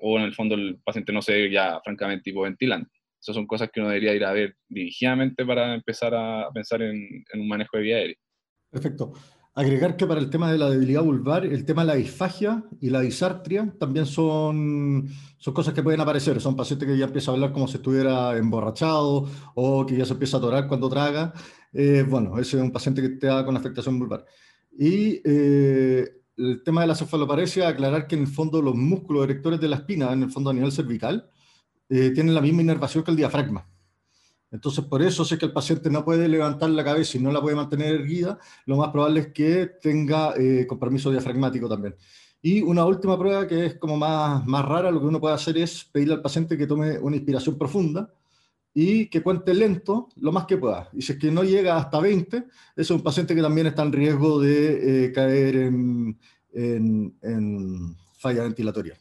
o 0.00 0.18
en 0.18 0.24
el 0.24 0.34
fondo 0.34 0.54
el 0.54 0.80
paciente 0.82 1.12
no 1.12 1.20
se 1.20 1.34
ve 1.34 1.50
ya 1.50 1.80
francamente 1.84 2.30
hipoventilante. 2.30 2.90
Esas 3.20 3.36
son 3.36 3.46
cosas 3.46 3.70
que 3.70 3.80
uno 3.80 3.90
debería 3.90 4.14
ir 4.14 4.24
a 4.24 4.32
ver 4.32 4.56
dirigidamente 4.68 5.44
para 5.44 5.74
empezar 5.74 6.14
a 6.14 6.50
pensar 6.52 6.80
en, 6.82 7.24
en 7.32 7.40
un 7.40 7.48
manejo 7.48 7.76
de 7.76 7.82
vía 7.82 7.96
aérea. 7.96 8.16
Perfecto. 8.70 9.12
Agregar 9.56 9.96
que 9.96 10.04
para 10.04 10.18
el 10.18 10.30
tema 10.30 10.50
de 10.50 10.58
la 10.58 10.68
debilidad 10.68 11.02
vulvar, 11.02 11.46
el 11.46 11.64
tema 11.64 11.82
de 11.82 11.86
la 11.86 11.94
disfagia 11.94 12.64
y 12.80 12.90
la 12.90 13.00
disartria 13.00 13.72
también 13.78 14.04
son, 14.04 15.08
son 15.38 15.54
cosas 15.54 15.72
que 15.72 15.82
pueden 15.82 16.00
aparecer. 16.00 16.40
Son 16.40 16.56
pacientes 16.56 16.88
que 16.88 16.98
ya 16.98 17.04
empiezan 17.04 17.32
a 17.32 17.34
hablar 17.36 17.52
como 17.52 17.68
si 17.68 17.76
estuviera 17.76 18.36
emborrachado 18.36 19.28
o 19.54 19.86
que 19.86 19.96
ya 19.96 20.04
se 20.04 20.14
empieza 20.14 20.38
a 20.38 20.40
atorar 20.40 20.66
cuando 20.66 20.88
traga. 20.88 21.32
Eh, 21.72 22.04
bueno, 22.08 22.36
ese 22.40 22.56
es 22.56 22.62
un 22.64 22.72
paciente 22.72 23.00
que 23.00 23.14
está 23.14 23.44
con 23.44 23.56
afectación 23.56 23.96
vulvar. 23.96 24.24
Y 24.76 25.20
eh, 25.24 26.04
el 26.36 26.62
tema 26.64 26.80
de 26.80 26.88
la 26.88 26.96
cefaloparesia, 26.96 27.68
aclarar 27.68 28.08
que 28.08 28.16
en 28.16 28.22
el 28.22 28.28
fondo 28.28 28.60
los 28.60 28.74
músculos 28.74 29.22
erectores 29.22 29.60
de 29.60 29.68
la 29.68 29.76
espina, 29.76 30.12
en 30.12 30.24
el 30.24 30.32
fondo 30.32 30.50
a 30.50 30.54
nivel 30.54 30.72
cervical, 30.72 31.30
eh, 31.88 32.10
tienen 32.10 32.34
la 32.34 32.40
misma 32.40 32.62
inervación 32.62 33.04
que 33.04 33.12
el 33.12 33.16
diafragma. 33.16 33.68
Entonces, 34.54 34.84
por 34.84 35.02
eso, 35.02 35.24
si 35.24 35.34
es 35.34 35.40
que 35.40 35.46
el 35.46 35.52
paciente 35.52 35.90
no 35.90 36.04
puede 36.04 36.28
levantar 36.28 36.70
la 36.70 36.84
cabeza 36.84 37.18
y 37.18 37.20
no 37.20 37.32
la 37.32 37.40
puede 37.40 37.56
mantener 37.56 37.92
erguida, 37.92 38.38
lo 38.66 38.76
más 38.76 38.90
probable 38.90 39.18
es 39.18 39.26
que 39.32 39.66
tenga 39.82 40.32
eh, 40.36 40.64
compromiso 40.68 41.10
diafragmático 41.10 41.68
también. 41.68 41.96
Y 42.40 42.62
una 42.62 42.84
última 42.84 43.18
prueba 43.18 43.48
que 43.48 43.66
es 43.66 43.74
como 43.78 43.96
más, 43.96 44.46
más 44.46 44.64
rara, 44.64 44.92
lo 44.92 45.00
que 45.00 45.06
uno 45.06 45.20
puede 45.20 45.34
hacer 45.34 45.58
es 45.58 45.84
pedirle 45.84 46.14
al 46.14 46.22
paciente 46.22 46.56
que 46.56 46.68
tome 46.68 47.00
una 47.00 47.16
inspiración 47.16 47.58
profunda 47.58 48.08
y 48.72 49.06
que 49.06 49.24
cuente 49.24 49.52
lento 49.54 50.08
lo 50.20 50.30
más 50.30 50.46
que 50.46 50.56
pueda. 50.56 50.88
Y 50.92 51.02
si 51.02 51.14
es 51.14 51.18
que 51.18 51.32
no 51.32 51.42
llega 51.42 51.76
hasta 51.76 51.98
20, 51.98 52.36
ese 52.36 52.46
es 52.76 52.90
un 52.92 53.02
paciente 53.02 53.34
que 53.34 53.42
también 53.42 53.66
está 53.66 53.82
en 53.82 53.92
riesgo 53.92 54.38
de 54.38 55.06
eh, 55.06 55.12
caer 55.12 55.56
en, 55.56 56.16
en, 56.52 57.96
falla 58.16 58.44
ventilatoria. 58.44 58.96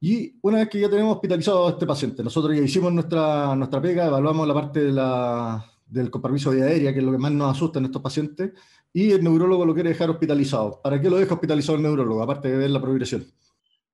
Y 0.00 0.34
una 0.42 0.58
vez 0.58 0.68
que 0.68 0.80
ya 0.80 0.90
tenemos 0.90 1.14
hospitalizado 1.14 1.66
a 1.66 1.70
este 1.70 1.86
paciente, 1.86 2.22
nosotros 2.22 2.54
ya 2.56 2.62
hicimos 2.62 2.92
nuestra, 2.92 3.56
nuestra 3.56 3.80
pega, 3.80 4.06
evaluamos 4.06 4.46
la 4.46 4.54
parte 4.54 4.84
de 4.84 4.92
la, 4.92 5.64
del 5.86 6.10
compromiso 6.10 6.50
de 6.50 6.62
aérea, 6.62 6.92
que 6.92 6.98
es 6.98 7.04
lo 7.04 7.12
que 7.12 7.18
más 7.18 7.32
nos 7.32 7.56
asusta 7.56 7.78
en 7.78 7.86
estos 7.86 8.02
pacientes, 8.02 8.52
y 8.92 9.12
el 9.12 9.22
neurólogo 9.22 9.64
lo 9.64 9.74
quiere 9.74 9.90
dejar 9.90 10.10
hospitalizado. 10.10 10.80
¿Para 10.82 11.00
qué 11.00 11.08
lo 11.08 11.16
deja 11.16 11.34
hospitalizado 11.34 11.76
el 11.76 11.82
neurólogo, 11.82 12.22
aparte 12.22 12.48
de 12.48 12.58
ver 12.58 12.70
la 12.70 12.80
progresión? 12.80 13.26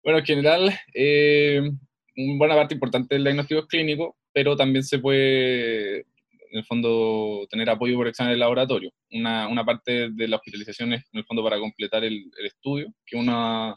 Bueno, 0.02 0.18
en 0.18 0.24
general, 0.24 0.72
eh, 0.94 1.60
una 2.16 2.38
buena 2.38 2.54
parte 2.54 2.74
importante 2.74 3.14
del 3.14 3.24
diagnóstico 3.24 3.60
es 3.60 3.66
clínico, 3.66 4.16
pero 4.32 4.56
también 4.56 4.82
se 4.82 4.98
puede, 4.98 6.00
en 6.00 6.58
el 6.58 6.64
fondo, 6.64 7.46
tener 7.50 7.70
apoyo 7.70 7.96
por 7.96 8.08
examen 8.08 8.32
de 8.32 8.38
laboratorio. 8.38 8.92
Una, 9.12 9.48
una, 9.48 9.64
parte 9.64 10.10
de 10.10 10.28
la 10.28 10.36
hospitalización 10.36 10.92
es, 10.94 11.04
en 11.12 11.20
el 11.20 11.24
fondo, 11.24 11.42
para 11.42 11.58
completar 11.58 12.04
el, 12.04 12.30
estudio, 12.44 12.92
que 13.06 13.16
una, 13.16 13.76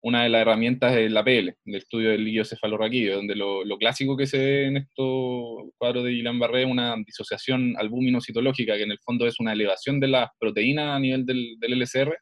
una 0.00 0.22
de 0.22 0.28
las 0.28 0.42
herramientas 0.42 0.96
es 0.96 1.10
la 1.10 1.24
PL, 1.24 1.56
el 1.64 1.74
estudio 1.74 2.10
del 2.10 2.24
líquido 2.24 2.44
cefalorraquídeo, 2.44 3.16
donde 3.16 3.34
lo, 3.34 3.64
lo, 3.64 3.78
clásico 3.78 4.16
que 4.16 4.26
se 4.26 4.38
ve 4.38 4.66
en 4.66 4.76
estos 4.76 5.70
cuadros 5.76 6.04
de 6.04 6.12
Guillain-Barré 6.12 6.62
es 6.62 6.70
una 6.70 6.94
disociación 7.04 7.74
albúmino-citológica, 7.76 8.76
que 8.76 8.84
en 8.84 8.92
el 8.92 8.98
fondo 9.00 9.26
es 9.26 9.40
una 9.40 9.52
elevación 9.52 9.98
de 9.98 10.08
las 10.08 10.30
proteínas 10.38 10.96
a 10.96 11.00
nivel 11.00 11.26
del, 11.26 11.56
del 11.58 11.80
LSR, 11.80 12.16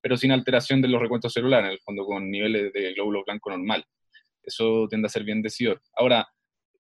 pero 0.00 0.16
sin 0.16 0.30
alteración 0.30 0.80
de 0.80 0.88
los 0.88 1.00
recuentos 1.00 1.32
celulares, 1.32 1.66
en 1.66 1.72
el 1.72 1.80
fondo 1.80 2.04
con 2.04 2.30
niveles 2.30 2.72
de 2.72 2.94
glóbulo 2.94 3.24
blanco 3.24 3.50
normal. 3.50 3.84
Eso 4.42 4.86
tiende 4.88 5.06
a 5.06 5.10
ser 5.10 5.24
bien 5.24 5.42
decidor. 5.42 5.80
Ahora, 5.96 6.26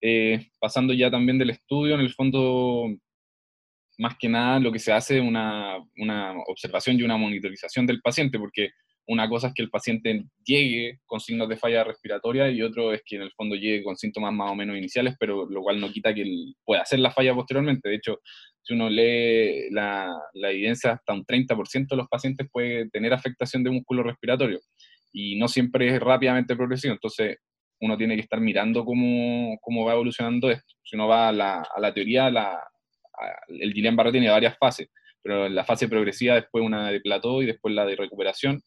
eh, 0.02 0.50
pasando 0.60 0.94
ya 0.94 1.10
también 1.10 1.40
del 1.40 1.50
estudio, 1.50 1.96
en 1.96 2.02
el 2.02 2.14
fondo, 2.14 2.88
más 3.98 4.16
que 4.20 4.30
nada 4.30 4.60
lo 4.60 4.72
que 4.72 4.80
se 4.80 4.92
hace 4.92 5.18
es 5.18 5.24
una, 5.24 5.78
una, 5.98 6.34
observación 6.48 7.00
y 7.00 7.04
una 7.04 7.18
monitorización 7.18 7.88
del 7.88 8.02
paciente, 8.02 8.38
porque 8.38 8.70
una 9.08 9.30
cosa 9.30 9.48
es 9.48 9.54
que 9.54 9.62
el 9.62 9.70
paciente 9.70 10.26
llegue 10.44 11.00
con 11.06 11.20
signos 11.20 11.48
de 11.48 11.58
falla 11.58 11.84
respiratoria 11.84 12.50
y 12.50 12.62
otro 12.62 12.94
es 12.94 13.02
que 13.06 13.16
en 13.16 13.22
el 13.24 13.32
fondo 13.32 13.56
llegue 13.56 13.84
con 13.84 13.96
síntomas 13.96 14.34
más 14.34 14.52
o 14.52 14.56
menos 14.56 14.78
iniciales, 14.78 15.16
pero 15.20 15.48
lo 15.50 15.62
cual 15.62 15.80
no 15.80 15.92
quita 15.92 16.14
que 16.14 16.24
él 16.24 16.56
pueda 16.66 16.82
hacer 16.82 17.00
la 17.00 17.12
falla 17.12 17.34
posteriormente. 17.34 17.88
De 17.88 17.96
hecho, 17.96 18.20
si 18.62 18.74
uno 18.74 18.90
lee 18.90 19.70
la, 19.72 20.14
la 20.34 20.52
evidencia, 20.52 20.94
hasta 20.94 21.14
un 21.14 21.26
30% 21.26 21.88
de 21.88 21.96
los 21.96 22.08
pacientes 22.10 22.48
puede 22.52 22.90
tener 22.90 23.14
afectación 23.14 23.64
de 23.64 23.72
músculo 23.72 24.04
respiratorio 24.04 24.60
y 25.14 25.38
no 25.38 25.48
siempre 25.48 25.88
es 25.88 26.00
rápidamente 26.00 26.56
progresivo. 26.56 26.94
Entonces, 26.94 27.38
uno 27.80 27.98
tiene 27.98 28.16
que 28.16 28.22
estar 28.22 28.42
mirando 28.42 28.84
cómo, 28.84 29.58
cómo 29.62 29.86
va 29.86 29.94
evolucionando 29.94 30.50
esto. 30.50 30.76
Si 30.84 30.96
uno 30.96 31.08
va 31.08 31.30
a 31.30 31.32
la, 31.32 31.62
a 31.62 31.80
la 31.80 31.94
teoría, 31.94 32.30
la, 32.30 32.60
el 33.48 33.74
Guillain-Barré 33.74 34.12
tiene 34.12 34.30
varias 34.30 34.58
fases, 34.58 34.90
pero 35.22 35.48
la 35.50 35.64
fase 35.64 35.88
progresiva, 35.88 36.36
después 36.36 36.64
una 36.64 36.92
de 36.92 37.02
plató 37.02 37.42
y 37.42 37.46
después 37.46 37.74
la 37.74 37.86
de 37.86 37.96
recuperación. 37.96 38.62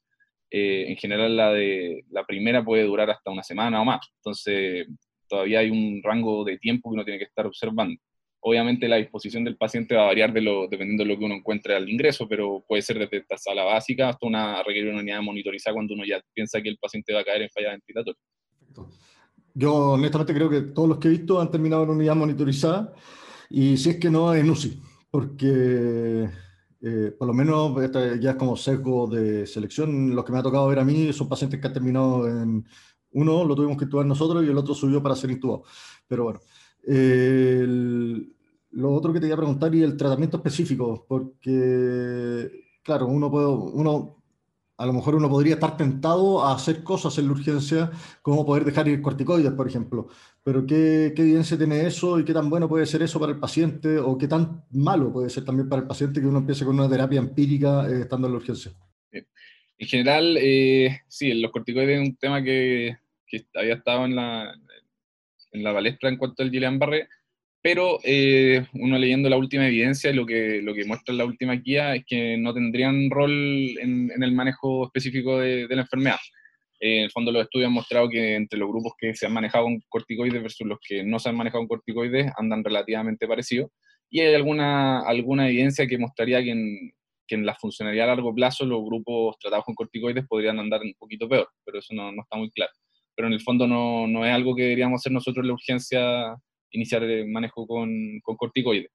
Eh, 0.50 0.86
en 0.88 0.96
general, 0.96 1.36
la, 1.36 1.52
de, 1.52 2.04
la 2.10 2.24
primera 2.24 2.64
puede 2.64 2.84
durar 2.84 3.10
hasta 3.10 3.30
una 3.30 3.42
semana 3.42 3.80
o 3.80 3.84
más. 3.84 4.00
Entonces, 4.16 4.88
todavía 5.28 5.60
hay 5.60 5.70
un 5.70 6.00
rango 6.02 6.44
de 6.44 6.58
tiempo 6.58 6.90
que 6.90 6.94
uno 6.94 7.04
tiene 7.04 7.18
que 7.18 7.26
estar 7.26 7.46
observando. 7.46 8.00
Obviamente 8.42 8.88
la 8.88 8.96
disposición 8.96 9.44
del 9.44 9.56
paciente 9.56 9.94
va 9.94 10.04
a 10.04 10.06
variar 10.06 10.32
de 10.32 10.40
lo, 10.40 10.66
dependiendo 10.66 11.04
de 11.04 11.10
lo 11.10 11.18
que 11.18 11.24
uno 11.24 11.34
encuentre 11.34 11.76
al 11.76 11.88
ingreso, 11.88 12.26
pero 12.26 12.64
puede 12.66 12.82
ser 12.82 12.98
desde 12.98 13.18
esta 13.18 13.36
sala 13.36 13.64
básica 13.64 14.08
hasta 14.08 14.26
una 14.26 14.62
requerir 14.62 14.90
una 14.90 15.00
unidad 15.00 15.20
monitorizada 15.20 15.74
cuando 15.74 15.94
uno 15.94 16.04
ya 16.06 16.20
piensa 16.32 16.60
que 16.62 16.70
el 16.70 16.78
paciente 16.78 17.12
va 17.12 17.20
a 17.20 17.24
caer 17.24 17.42
en 17.42 17.50
falla 17.50 17.70
ventilatoria. 17.70 18.20
Yo 19.52 19.92
honestamente 19.92 20.32
creo 20.32 20.48
que 20.48 20.62
todos 20.62 20.88
los 20.88 20.98
que 20.98 21.08
he 21.08 21.10
visto 21.10 21.40
han 21.40 21.50
terminado 21.50 21.84
en 21.84 21.90
unidad 21.90 22.16
monitorizada 22.16 22.94
y 23.50 23.76
si 23.76 23.90
es 23.90 23.96
que 23.98 24.08
no 24.08 24.34
en 24.34 24.48
UCI, 24.48 24.80
porque 25.10 26.28
eh, 26.82 27.14
por 27.18 27.28
lo 27.28 27.34
menos 27.34 27.74
ya 28.20 28.30
es 28.30 28.36
como 28.36 28.56
sesgo 28.56 29.06
de 29.06 29.46
selección. 29.46 30.14
Los 30.14 30.24
que 30.24 30.32
me 30.32 30.38
ha 30.38 30.42
tocado 30.42 30.68
ver 30.68 30.78
a 30.78 30.84
mí 30.84 31.12
son 31.12 31.28
pacientes 31.28 31.60
que 31.60 31.66
han 31.66 31.72
terminado 31.72 32.28
en 32.28 32.64
uno, 33.12 33.44
lo 33.44 33.56
tuvimos 33.56 33.76
que 33.76 33.84
intubar 33.84 34.06
nosotros 34.06 34.44
y 34.44 34.48
el 34.48 34.56
otro 34.56 34.74
subió 34.74 35.02
para 35.02 35.16
ser 35.16 35.30
intubado. 35.30 35.64
Pero 36.06 36.24
bueno, 36.24 36.40
lo 38.72 38.92
otro 38.92 39.12
que 39.12 39.20
te 39.20 39.26
iba 39.26 39.34
a 39.34 39.38
preguntar 39.38 39.74
y 39.74 39.82
el 39.82 39.96
tratamiento 39.96 40.36
específico, 40.36 41.04
porque 41.08 42.50
claro, 42.82 43.06
uno 43.06 43.30
puede, 43.30 43.46
uno 43.46 44.19
a 44.80 44.86
lo 44.86 44.94
mejor 44.94 45.14
uno 45.14 45.28
podría 45.28 45.54
estar 45.54 45.76
tentado 45.76 46.42
a 46.42 46.54
hacer 46.54 46.82
cosas 46.82 47.18
en 47.18 47.26
la 47.26 47.32
urgencia, 47.32 47.90
como 48.22 48.46
poder 48.46 48.64
dejar 48.64 48.88
ir 48.88 49.02
corticoides, 49.02 49.52
por 49.52 49.68
ejemplo. 49.68 50.08
Pero 50.42 50.64
¿qué, 50.66 51.12
¿qué, 51.14 51.20
evidencia 51.20 51.58
tiene 51.58 51.86
eso 51.86 52.18
y 52.18 52.24
qué 52.24 52.32
tan 52.32 52.48
bueno 52.48 52.66
puede 52.66 52.86
ser 52.86 53.02
eso 53.02 53.20
para 53.20 53.32
el 53.32 53.38
paciente 53.38 53.98
o 53.98 54.16
qué 54.16 54.26
tan 54.26 54.64
malo 54.70 55.12
puede 55.12 55.28
ser 55.28 55.44
también 55.44 55.68
para 55.68 55.82
el 55.82 55.88
paciente 55.88 56.18
que 56.18 56.26
uno 56.26 56.38
empiece 56.38 56.64
con 56.64 56.80
una 56.80 56.88
terapia 56.88 57.18
empírica 57.18 57.86
eh, 57.90 58.00
estando 58.00 58.26
en 58.26 58.32
la 58.32 58.38
urgencia? 58.38 58.72
En 59.12 59.86
general, 59.86 60.38
eh, 60.40 61.00
sí, 61.08 61.34
los 61.34 61.50
corticoides 61.50 62.00
es 62.00 62.08
un 62.08 62.16
tema 62.16 62.42
que, 62.42 62.96
que 63.26 63.44
había 63.56 63.74
estado 63.74 64.06
en 64.06 64.16
la, 64.16 64.50
en 65.52 65.66
en 66.00 66.16
cuanto 66.16 66.42
al 66.42 66.50
Guillain-Barré 66.50 67.06
pero 67.62 67.98
eh, 68.04 68.66
uno 68.72 68.98
leyendo 68.98 69.28
la 69.28 69.36
última 69.36 69.66
evidencia, 69.66 70.12
lo 70.12 70.24
que, 70.24 70.62
lo 70.62 70.72
que 70.72 70.86
muestra 70.86 71.14
la 71.14 71.26
última 71.26 71.54
guía 71.56 71.94
es 71.94 72.04
que 72.06 72.38
no 72.38 72.54
tendrían 72.54 73.10
rol 73.10 73.30
en, 73.78 74.10
el 74.22 74.32
manejo 74.32 74.86
específico 74.86 75.38
de, 75.38 75.66
la 75.68 75.82
enfermedad. 75.82 76.18
Eh, 76.80 76.98
en 76.98 77.04
el 77.04 77.10
fondo 77.10 77.30
los 77.30 77.42
estudios 77.42 77.68
han 77.68 77.74
mostrado 77.74 78.08
que 78.08 78.34
entre 78.34 78.58
los 78.58 78.68
grupos 78.70 78.94
que 78.98 79.14
se 79.14 79.26
han 79.26 79.34
manejado 79.34 79.64
con 79.64 79.80
corticoides 79.88 80.42
versus 80.42 80.66
los 80.66 80.78
que 80.80 81.04
no 81.04 81.18
se 81.18 81.28
han 81.28 81.36
manejado 81.36 81.60
con 81.60 81.76
corticoides 81.76 82.32
andan 82.38 82.64
relativamente 82.64 83.28
parecidos. 83.28 83.70
Y 84.08 84.20
hay 84.20 84.34
alguna, 84.34 85.02
alguna 85.02 85.48
evidencia 85.48 85.86
que 85.86 85.98
mostraría 85.98 86.42
que 86.42 86.50
en, 86.50 86.92
que 87.28 87.34
en 87.34 87.44
la 87.44 87.54
funcionalidad 87.54 88.06
a 88.06 88.14
largo 88.14 88.34
plazo 88.34 88.64
los 88.64 88.82
grupos 88.82 89.38
tratados 89.38 89.66
con 89.66 89.74
corticoides 89.74 90.26
podrían 90.26 90.58
andar 90.58 90.80
un 90.80 90.94
poquito 90.98 91.28
peor, 91.28 91.48
pero 91.64 91.78
eso 91.78 91.94
no, 91.94 92.10
no 92.10 92.22
está 92.22 92.36
muy 92.36 92.50
claro. 92.50 92.72
Pero 93.14 93.28
en 93.28 93.34
el 93.34 93.42
fondo 93.42 93.66
no, 93.66 94.06
no 94.06 94.24
es 94.24 94.32
algo 94.32 94.56
que 94.56 94.62
deberíamos 94.62 95.02
hacer 95.02 95.12
nosotros 95.12 95.44
en 95.44 95.48
la 95.48 95.54
urgencia 95.54 96.36
iniciar 96.72 97.02
el 97.04 97.28
manejo 97.28 97.66
con, 97.66 98.20
con 98.22 98.36
corticoides. 98.36 98.90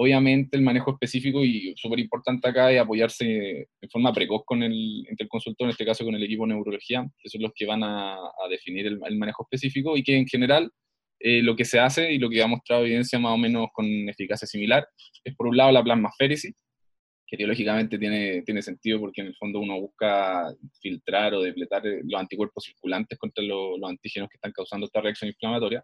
Obviamente 0.00 0.56
el 0.56 0.62
manejo 0.62 0.92
específico 0.92 1.44
y 1.44 1.74
súper 1.76 1.98
importante 1.98 2.48
acá 2.48 2.70
es 2.70 2.80
apoyarse 2.80 3.24
de 3.24 3.88
forma 3.90 4.12
precoz 4.12 4.42
con 4.44 4.62
el, 4.62 5.04
entre 5.08 5.24
el 5.24 5.28
consultor, 5.28 5.66
en 5.66 5.70
este 5.70 5.84
caso 5.84 6.04
con 6.04 6.14
el 6.14 6.22
equipo 6.22 6.46
de 6.46 6.54
neurología, 6.54 7.04
que 7.18 7.28
son 7.28 7.42
los 7.42 7.50
que 7.52 7.66
van 7.66 7.82
a, 7.82 8.16
definir 8.48 8.86
el, 8.86 9.18
manejo 9.18 9.42
específico 9.42 9.96
y 9.96 10.04
que 10.04 10.16
en 10.16 10.26
general 10.28 10.70
eh, 11.18 11.42
lo 11.42 11.56
que 11.56 11.64
se 11.64 11.80
hace 11.80 12.12
y 12.12 12.18
lo 12.18 12.30
que 12.30 12.40
ha 12.40 12.46
mostrado 12.46 12.84
evidencia 12.84 13.18
más 13.18 13.32
o 13.32 13.38
menos 13.38 13.68
con 13.72 13.86
eficacia 14.08 14.46
similar 14.46 14.86
es 15.24 15.34
por 15.34 15.48
un 15.48 15.56
lado 15.56 15.72
la 15.72 15.82
plasmaféresis, 15.82 16.54
que 17.26 17.36
teológicamente 17.36 17.98
tiene, 17.98 18.42
tiene 18.42 18.62
sentido 18.62 19.00
porque 19.00 19.20
en 19.20 19.26
el 19.26 19.36
fondo 19.36 19.58
uno 19.58 19.80
busca 19.80 20.54
filtrar 20.80 21.34
o 21.34 21.42
depletar 21.42 21.84
eh, 21.86 22.02
los 22.04 22.20
anticuerpos 22.20 22.64
circulantes 22.64 23.18
contra 23.18 23.42
los, 23.42 23.80
los 23.80 23.90
antígenos 23.90 24.28
que 24.28 24.36
están 24.36 24.52
causando 24.52 24.86
esta 24.86 25.00
reacción 25.00 25.28
inflamatoria, 25.28 25.82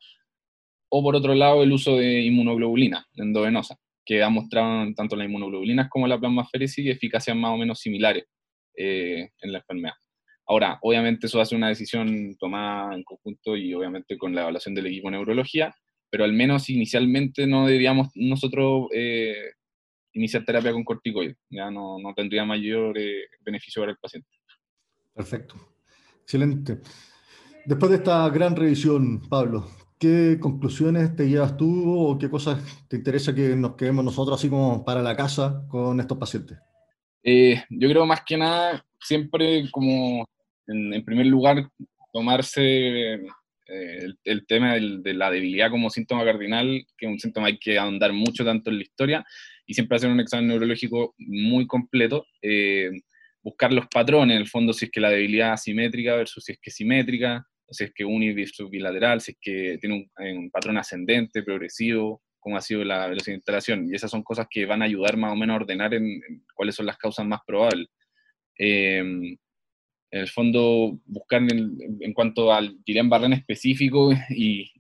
o 0.97 1.03
por 1.03 1.17
otro 1.17 1.35
lado 1.35 1.65
el 1.65 1.73
uso 1.73 1.97
de 1.97 2.21
inmunoglobulina 2.21 3.05
endovenosa, 3.17 3.77
que 4.05 4.23
ha 4.23 4.29
mostrado 4.29 4.95
tanto 4.95 5.17
las 5.17 5.27
inmunoglobulinas 5.27 5.89
como 5.91 6.07
la 6.07 6.21
plasmaféresis 6.21 6.89
eficacias 6.89 7.37
más 7.37 7.51
o 7.51 7.57
menos 7.57 7.81
similares 7.81 8.27
eh, 8.77 9.29
en 9.41 9.53
la 9.53 9.59
enfermedad. 9.59 9.95
Ahora, 10.47 10.79
obviamente 10.83 11.27
eso 11.27 11.41
hace 11.41 11.57
una 11.57 11.67
decisión 11.67 12.37
tomada 12.39 12.95
en 12.95 13.03
conjunto 13.03 13.57
y 13.57 13.75
obviamente 13.75 14.17
con 14.17 14.37
la 14.37 14.43
evaluación 14.43 14.77
del 14.77 14.87
equipo 14.87 15.09
de 15.09 15.17
neurología, 15.17 15.75
pero 16.11 16.23
al 16.23 16.33
menos 16.33 16.71
inicialmente 16.71 17.45
no 17.49 17.67
deberíamos 17.67 18.11
nosotros 18.15 18.87
eh, 18.95 19.51
iniciar 20.13 20.45
terapia 20.45 20.71
con 20.71 20.85
corticoides, 20.85 21.37
ya 21.51 21.73
no, 21.73 21.99
tendría 22.15 22.45
mayor 22.45 22.97
eh, 22.97 23.25
beneficio 23.41 23.83
para 23.83 23.91
el 23.91 23.99
paciente. 23.99 24.29
Perfecto, 25.13 25.57
excelente. 26.21 26.79
Después 27.67 27.91
de 27.91 27.97
esta 27.97 28.29
gran 28.29 28.55
revisión, 28.55 29.23
Pablo, 29.29 29.67
¿Qué 30.05 30.39
conclusiones 30.39 31.17
te 31.17 31.27
llevas 31.27 31.57
tú 31.57 31.99
o 31.99 32.19
qué 32.19 32.29
cosas 32.29 32.63
te 32.89 32.97
interesa 32.97 33.35
que 33.35 33.57
nos 33.57 33.75
quedemos 33.75 34.05
nosotros 34.05 34.39
así 34.39 34.51
como 34.51 34.85
para 34.85 35.01
la 35.01 35.17
casa 35.17 35.65
con 35.67 35.99
estos 35.99 36.19
pacientes? 36.19 36.59
Eh, 37.23 37.65
yo 37.71 37.89
creo 37.89 38.05
más 38.05 38.21
que 38.23 38.37
nada, 38.37 38.85
siempre 39.01 39.65
como 39.71 40.29
en, 40.67 41.03
primer 41.07 41.25
lugar, 41.25 41.71
tomarse 42.13 43.15
eh, 43.15 43.19
el, 44.25 44.47
tema 44.47 44.75
de 44.75 45.15
la 45.15 45.31
debilidad 45.31 45.71
como 45.71 45.89
síntoma 45.89 46.23
cardinal, 46.23 46.85
que 46.99 47.07
es 47.07 47.11
un 47.11 47.19
síntoma 47.19 47.47
hay 47.47 47.59
que 47.59 47.79
ahondar 47.79 48.13
mucho 48.13 48.45
tanto 48.45 48.69
en 48.69 48.77
la 48.77 48.83
historia, 48.83 49.25
y 49.65 49.73
siempre 49.73 49.97
hacer 49.97 50.11
un 50.11 50.21
examen 50.21 50.49
neurológico 50.49 51.15
muy 51.17 51.67
completo. 51.67 52.27
Eh, 52.43 52.91
buscar 53.43 53.73
los 53.73 53.87
patrones, 53.87 54.35
en 54.35 54.43
el 54.43 54.49
fondo, 54.49 54.75
si 54.75 54.85
es 54.85 54.91
que 54.91 55.01
la 55.01 55.09
debilidad 55.09 55.55
asimétrica 55.55 56.15
versus 56.15 56.45
si 56.45 56.53
es 56.53 56.59
que 56.61 56.71
simétrica, 56.71 57.49
si 57.71 57.85
es 57.85 57.93
que 57.93 58.05
uni 58.05 58.33
versus 58.33 58.71
bilateral, 58.71 59.21
si 59.21 59.33
es 59.33 59.39
que 59.41 59.79
tiene 59.81 60.09
un, 60.19 60.51
patrón 60.51 60.79
ascendente, 60.79 61.43
progresivo, 61.43 62.23
cómo 62.39 62.57
ha 62.57 62.61
sido 62.61 62.85
la 62.85 63.07
velocidad 63.07 63.33
de 63.33 63.39
instalación. 63.39 63.89
Y 63.89 63.95
esas 63.95 64.11
son 64.11 64.23
cosas 64.23 64.47
que 64.51 64.67
van 64.67 64.83
a 64.83 64.85
ayudar 64.85 65.17
más 65.17 65.33
o 65.33 65.37
menos 65.37 65.55
a 65.55 65.57
ordenar 65.63 65.95
en, 65.95 66.21
cuáles 66.55 66.75
son 66.75 66.87
las 66.87 66.99
causas 66.99 67.27
más 67.27 67.41
probables. 67.47 67.89
Em, 68.59 69.37
en 70.11 70.21
el 70.21 70.29
fondo, 70.29 70.99
buscar 71.07 71.43
en, 71.43 72.13
cuanto 72.13 72.53
al 72.53 72.77
Guillain-Barré 72.85 73.35
específico 73.35 74.13
y 74.31 74.71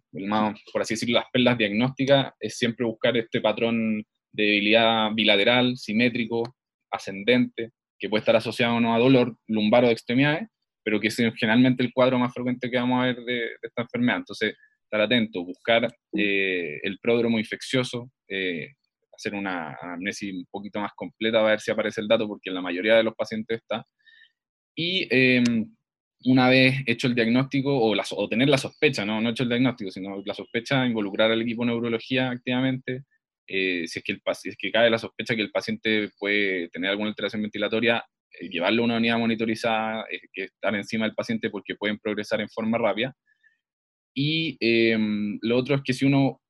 por 0.73 0.83
así 0.83 0.95
decirlo, 0.95 1.19
las 1.19 1.31
perlas 1.33 1.59
diagnósticas, 1.59 2.35
es 2.39 2.57
siempre 2.57 2.87
buscar 2.87 3.17
este 3.17 3.41
patrón 3.41 4.05
de 4.33 4.43
debilidad 4.45 5.11
bilateral, 5.13 5.77
simétrico, 5.77 6.57
ascendente, 6.91 7.73
que 7.99 8.09
puede 8.09 8.21
estar 8.21 8.37
asociado 8.37 8.77
o 8.77 8.81
no 8.81 8.95
a 8.95 8.99
dolor 8.99 9.37
lumbar 9.49 9.85
o 9.85 9.87
de 9.89 9.93
extremidades, 9.93 10.49
pero 10.85 11.01
que 11.01 11.09
es 11.09 11.17
generalmente 11.17 11.83
el 11.83 11.93
cuadro 11.93 12.19
más 12.19 12.33
frecuente 12.33 12.71
que 12.71 12.77
vamos 12.77 13.03
a 13.03 13.07
ver 13.07 13.17
de, 13.25 13.47
esta 13.63 13.83
enfermedad. 13.83 14.19
Entonces, 14.19 14.55
estar 14.85 15.01
atento, 15.01 15.45
buscar 15.45 15.89
eh, 16.17 16.79
el 16.83 16.99
pródromo 17.01 17.39
infeccioso, 17.39 18.11
eh, 18.29 18.75
hacer 19.13 19.35
una 19.35 19.77
amnesia 19.81 20.33
un 20.33 20.47
poquito 20.51 20.81
más 20.81 20.93
completa, 20.95 21.41
a 21.41 21.45
ver 21.45 21.61
si 21.61 21.71
aparece 21.71 22.01
el 22.01 22.09
dato, 22.09 22.29
porque 22.29 22.51
en 22.51 22.55
la 22.55 22.63
mayoría 22.63 22.97
de 22.97 23.03
los 23.03 23.15
pacientes 23.15 23.61
está. 23.61 23.85
Y 24.77 25.09
em, 25.11 25.75
una 26.27 26.49
vez 26.49 26.83
hecho 26.87 27.07
el 27.07 27.15
diagnóstico, 27.15 27.77
o, 27.77 27.95
o, 27.95 28.29
tener 28.29 28.49
la 28.49 28.59
sospecha, 28.59 29.05
¿no? 29.05 29.21
no 29.21 29.31
hecho 29.31 29.45
el 29.45 29.49
diagnóstico, 29.49 29.91
sino 29.91 30.23
la 30.25 30.35
sospecha, 30.35 30.87
involucrar 30.87 31.31
al 31.31 31.43
equipo 31.43 31.63
de 31.63 31.73
neurología 31.73 32.31
activamente, 32.31 33.05
eh, 33.47 33.85
si, 33.87 33.99
es 33.99 34.05
que 34.05 34.13
el, 34.13 34.23
si 34.35 34.49
es 34.49 34.57
que 34.57 34.71
cae 34.73 34.91
la 34.91 34.99
sospecha 34.99 35.37
que 35.37 35.43
el 35.43 35.51
paciente 35.51 36.11
puede 36.19 36.69
tener 36.71 36.91
alguna 36.91 37.11
alteración 37.11 37.43
ventilatoria, 37.43 37.99
eh, 37.99 38.14
llevarlo 38.41 38.83
a 38.83 38.85
una 38.87 38.97
unidad 38.97 39.19
monitorizada, 39.19 40.05
eh, 40.11 40.21
que 40.33 40.49
encima 40.63 41.07
del 41.07 41.15
paciente 41.15 41.51
porque 41.51 41.77
pueden 41.77 41.99
progresar 41.99 42.41
en 42.41 42.49
forma 42.49 42.79
rápida. 42.79 43.15
Y 44.15 44.57
em, 44.61 45.39
lo 45.43 45.57
otro 45.57 45.75
es 45.75 45.83
que 45.83 45.93
si 45.93 46.05
uno 46.05 46.41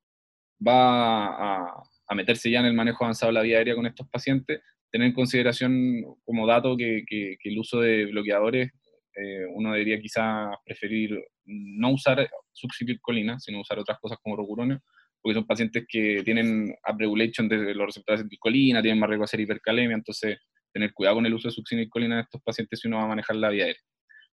va 0.65 1.25
a, 1.25 1.83
a, 2.07 2.15
meterse 2.15 2.49
ya 2.49 2.59
en 2.59 2.67
el 2.67 2.73
manejo 2.73 3.03
avanzado 3.03 3.31
de 3.31 3.33
la 3.33 3.41
vía 3.41 3.57
aérea 3.57 3.75
con 3.75 3.85
estos 3.85 4.07
pacientes, 4.09 4.61
tener 4.91 5.07
en 5.07 5.13
consideración 5.13 6.03
como 6.23 6.47
dato 6.47 6.77
que, 6.77 7.03
que, 7.07 7.37
que 7.39 7.49
el 7.49 7.59
uso 7.59 7.81
de 7.81 8.05
bloqueadores 8.05 8.71
eh, 9.15 9.45
uno 9.53 9.71
debería 9.71 9.99
quizás 9.99 10.55
preferir 10.65 11.17
no 11.45 11.91
usar 11.91 12.29
succinilcolina, 12.51 13.39
sino 13.39 13.61
usar 13.61 13.79
otras 13.79 13.97
cosas 13.99 14.17
como 14.21 14.35
rocuronio, 14.35 14.81
porque 15.21 15.35
son 15.35 15.47
pacientes 15.47 15.85
que 15.87 16.21
tienen 16.23 16.75
upregulation 16.91 17.47
de 17.47 17.73
los 17.73 17.87
receptores 17.87 18.19
de 18.19 18.25
anticolina, 18.25 18.81
tienen 18.81 18.99
más 18.99 19.09
riesgo 19.09 19.21
de 19.21 19.25
hacer 19.25 19.39
hipercalemia, 19.39 19.95
entonces 19.95 20.37
tener 20.75 20.93
cuidado 20.93 21.15
con 21.15 21.25
el 21.25 21.33
uso 21.33 21.47
de 21.47 21.53
succinilcolina 21.53 22.15
en 22.15 22.21
estos 22.25 22.41
pacientes 22.41 22.81
si 22.81 22.89
uno 22.89 22.97
va 22.97 23.03
a 23.03 23.07
manejar 23.07 23.37
la 23.37 23.49
vía 23.49 23.63
aérea. 23.63 23.81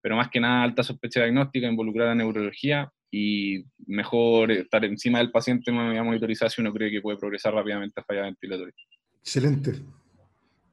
Pero 0.00 0.16
más 0.16 0.28
que 0.28 0.40
nada, 0.40 0.64
alta 0.64 0.83
sospecha 0.83 1.20
diagnóstica, 1.20 1.68
involucrar 1.68 2.09
a 2.09 2.14
neurología 2.16 2.90
y 3.12 3.64
mejor 3.87 4.50
estar 4.50 4.85
encima 4.85 5.18
del 5.18 5.31
paciente 5.31 5.70
en 5.70 5.76
una 5.76 5.87
unidad 5.87 6.05
monitorizada 6.05 6.50
si 6.50 6.61
uno 6.61 6.72
cree 6.72 6.90
que 6.90 7.00
puede 7.00 7.16
progresar 7.16 7.55
rápidamente 7.55 8.00
a 8.00 8.05
falla 8.05 8.22
ventilatoria. 8.22 8.74
Excelente. 9.20 9.74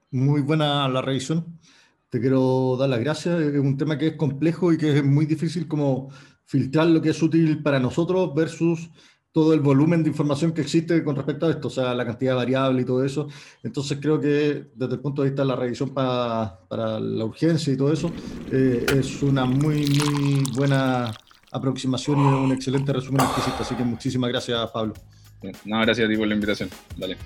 Muy 0.10 0.42
buena 0.42 0.90
la 0.90 1.04
revisión 1.04 1.60
te 2.10 2.20
quiero 2.20 2.76
dar 2.78 2.90
las 2.90 3.00
gracias. 3.00 3.40
Es 3.40 3.60
un 3.60 3.78
tema 3.78 3.98
que 3.98 4.08
es 4.08 4.16
complejo 4.16 4.74
y 4.74 4.78
que 4.78 4.98
es 4.98 5.04
muy 5.04 5.26
difícil 5.26 5.68
como 5.68 6.10
filtrar 6.46 6.88
lo 6.88 7.02
que 7.02 7.10
es 7.10 7.22
útil 7.22 7.62
para 7.62 7.80
nosotros 7.80 8.34
versus 8.34 8.90
todo 9.32 9.54
el 9.54 9.60
volumen 9.60 10.04
de 10.04 10.10
información 10.10 10.54
que 10.54 10.62
existe 10.62 11.04
con 11.04 11.16
respecto 11.16 11.46
a 11.46 11.52
esto, 11.52 11.68
o 11.68 11.72
sea, 11.72 11.94
la 11.94 12.06
cantidad 12.06 12.36
variable 12.36 12.82
y 12.82 12.86
todo 12.86 13.04
eso. 13.04 13.28
Entonces 13.64 14.00
creo 14.02 14.20
que 14.20 14.66
desde 14.76 14.94
el 14.94 15.00
punto 15.00 15.22
de 15.22 15.30
vista 15.30 15.44
de 15.44 15.48
la 15.48 15.56
revisión 15.56 15.90
para, 15.90 16.60
para 16.68 17.00
la 17.00 17.26
urgencia 17.26 17.72
y 17.72 17.78
todo 17.78 17.94
eso, 17.94 18.12
eh, 18.52 18.86
es 18.98 19.22
una 19.22 19.46
muy, 19.46 19.86
muy 19.88 20.44
buena 20.56 21.14
aproximación 21.52 22.20
y 22.20 22.22
un 22.22 22.52
excelente 22.52 22.92
resumen 22.92 23.22
exquisito. 23.22 23.58
Así 23.60 23.76
que 23.76 23.84
muchísimas 23.84 24.30
gracias, 24.30 24.72
Pablo. 24.72 24.94
No, 25.66 25.80
gracias 25.82 26.08
a 26.08 26.10
ti 26.10 26.18
por 26.18 26.28
la 26.28 26.34
invitación. 26.34 26.70
Dale. 26.98 27.18